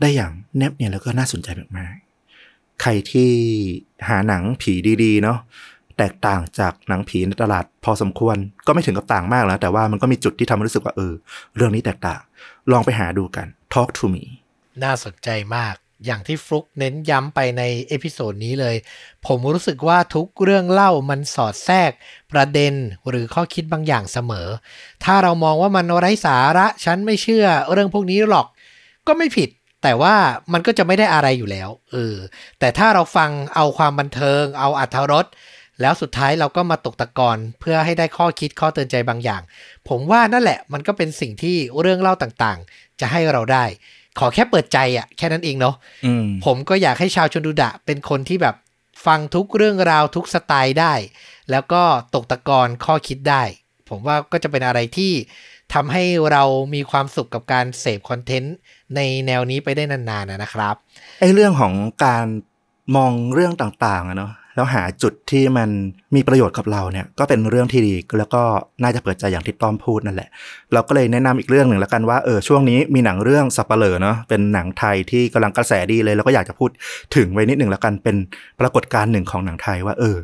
[0.00, 3.30] ได้อย่างแนบเนี่ยแล้วก็น่าสนใจมากๆ ใครที่
[4.08, 4.72] หาหนังผี
[5.02, 5.38] ดีๆ เนาะ
[5.98, 8.36] แตกต่างจากหนังผีในตลาดพอสมควร
[8.66, 11.12] ก็ไม่ถึงกับต่างมากแล้วแต่ว่ามันก็มีจุดที่ทำให้รู้สึกว่าเออ
[11.56, 12.20] เรื่องนี้แตกต่าง
[12.70, 14.24] ลองไปหาดูกัน Talk to me
[14.82, 15.74] น่าสนใจมาก
[16.06, 18.76] อย่างที่ฟลุกเน้นย้ำไปใน episode นี้เลย
[19.26, 21.90] ผมรู้สึกว่าทุกเรื่องเล่ามันสอดแทรก
[22.32, 22.74] ประเด็น
[23.08, 24.48] หรือข้อคิดบางอย่างเสมอ
[25.04, 28.46] ถ้าเรามองว่ามันไร้สาระ ฉันไม่เชื่อ เรื่องพวกนี้หรอก
[29.06, 29.50] ก็ไม่ผิด
[29.86, 30.16] แต่ว่า
[30.52, 32.16] มันก็จะไม่ได้อะไรอยู่แล้วเออ
[32.58, 35.26] แต่ถ้าเราฟังเอาความบันเทิง เอาอรรถรส
[35.80, 39.42] แล้วสุดท้ายเราก็มาตกตะกอนเพื่อให้ได้ข้อคิดข้อเตือนใจบางอย่าง
[39.88, 43.64] ผมว่านั่นแหละมันก็เป็นสิ่งที่เรื่องเล่าต่างๆ จะให้เราได้
[44.18, 45.74] ขอแค่เปิดใจอะแค่นั้นเองเนาะ
[46.06, 48.56] อืมผมก็อยากให้ชาวชนดูดะ เป็นคนที่แบบ
[49.06, 50.94] ฟังทุกเรื่องราวทุกสไตล์ได้
[51.50, 51.82] แล้วก็
[52.14, 53.42] ตกตะกอนข้อคิดได้
[53.88, 55.12] ผมว่าก็จะเป็นอะไรที่
[55.74, 56.44] ทำให้เรา
[56.74, 58.54] มีความสุขกับการเสพคอนเทนต์
[58.96, 60.74] ในแนวนี้ไปได้นานๆนะครับ
[61.20, 61.72] ไอ้เรื่องของ
[62.04, 62.26] การ
[62.96, 65.70] มองเรื่องต่างๆอะเนาะแล้วหาจุดที่มัน
[66.14, 68.42] มีประโยชน์กับเราเนี่ยก็เป็นเรื่องที่ดีแล้วก็
[68.82, 70.28] น่าจะเปิดใจอย่างที่ต้อมพูดนั่นแหละ
[70.72, 76.70] เราก็เลยแนะนำอีกเรื่องหนึ่งแล้วกันว่าเออช่วงนี้มีหนังเรื่องสับเปลอเนาะเป็นหนังไทยที่กำลังกระแสดีเลย แล้วก็อยากจะพูด
[77.16, 78.16] ถึงไว้นิดหนึ่งแล้วกันเป็น
[78.60, 80.18] ปรากฏการณ์หนึ่งของหนังไทยว่าเออ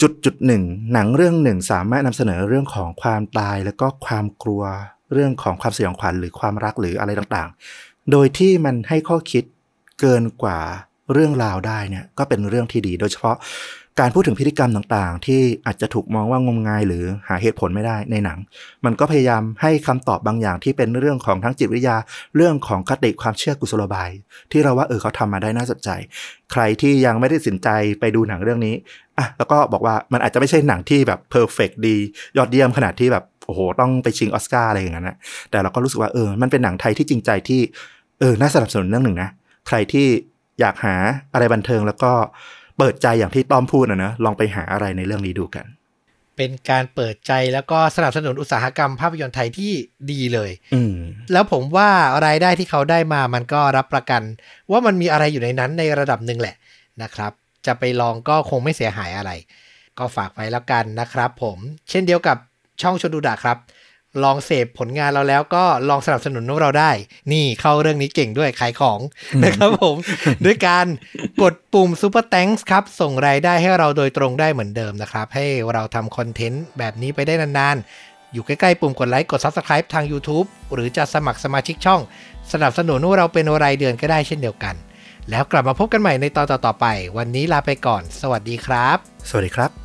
[0.00, 4.62] จุดจุดหนึ่งหนังเรื่องหนึ่งสามารถนำเสนอเรื่องของความตายแล้วก็ความกลัว
[5.12, 9.44] เรื่องของความสยองขวัญหรือความรักหรืออะไรต่างๆ โดยที่มันให้ข้อคิด
[10.00, 10.58] เกินกว่า
[11.12, 13.36] เรื่องราวได้เนี่ยก็เป็นเรื่องที่ดี โดยเฉพาะ
[14.00, 18.38] การพูดถึงพฤติกรรมต่างๆ ที่อาจจะถูกมองว่างมงายหรือหาเหตุผลไม่ได้ในหนัง
[18.84, 21.96] มันก็พยายามให้คำตอบบางอย่างที่เป็นเรื่องของทั้งจิตวิทยา
[22.36, 24.10] เรื่องของคติความเชื่อกุศโลบาย
[24.52, 25.90] ที่เราว่าเออเขาทำมาได้น่าสนใจ
[26.52, 27.68] ใครที่ยังไม่ได้ตัดสินใจ
[28.00, 28.74] ไปดูหนังเรื่องนี้
[29.18, 31.96] อะแล้วก็บอกว่ามันอาจจะไม่ใช่หนังที่แบบเพอร์เฟกดี
[32.36, 35.16] ยอดเยี่ยมขนาดที่แบบโอ้โหต้องไปชิงออสการ์อะไรอย่างนั้นนะ
[35.50, 37.60] แต่เราก็รู้สึกว่าเออมันเป็นหนังไทยที่จริงใจที่
[38.20, 39.30] เออน่าสนับสนุนเรื่องหนึ่งนะ
[39.68, 40.06] ใครที่
[40.60, 40.94] อยากหา
[41.32, 42.12] อะไรบันเทิงแล้วก็
[42.78, 45.66] เปิดใจอย่างที่ต้อมพูดนะนะลองไปหาอะไรในเรื่องนี้ดูกัน
[46.36, 49.72] เป็นการเปิดใจแล้วก็สนับสนุนอุตสาหกรรมภาพยนตร์ไทยที่
[50.10, 50.96] ดีเลย อืม
[51.32, 51.90] แล้วผมว่า
[52.26, 54.22] รายได้ที่เขาได้มามันก็รับประกัน
[54.70, 56.56] ว่ามันมีอะไรอยู่ในนั้นในระดับหนึ่งแหละ
[57.02, 57.32] นะครับ
[57.66, 59.30] จะไปลองก็คงไม่เสียหายอะไร
[59.98, 61.58] ก็ฝากไว้แล้วกันนะครับ ผม
[61.90, 62.36] เช่นเดียวกับ
[62.82, 63.56] ช่องชนดูดะครับ
[64.22, 66.90] ลองเสพผลงานเราแล้วก็ลองสนับสนุนพวกเราได้
[67.32, 69.00] นี่เข้าเรื่องนี้เก่งด้วยขายของ
[69.44, 69.96] นะครับผม
[70.44, 70.86] ด้วยการ
[71.42, 82.00] กดปุ่ม Super Thanks ครับ ส่งรายได้ให้เราโดยตรงได้เหมือนเดิมนะครับ ให้เราทำคอนเทนต์แบบนี้ไปได้นานๆ อยู่ใกล้ๆปุ่มกดไลค์กด Subscribe ทาง YouTube หรือจะสมัครสมาชิกช่อง
[82.52, 84.74] สนับสนุนพวกเราเป็นรายเดือนก็ได้เช่นเดียวกัน
[85.30, 86.86] แล้วกลับมาพบกันใหม่ในตอนต่อๆไป
[87.16, 88.96] วันนี้ลาไปก่อน สวัสดีครับ
[89.28, 89.83] สวัสดีครับ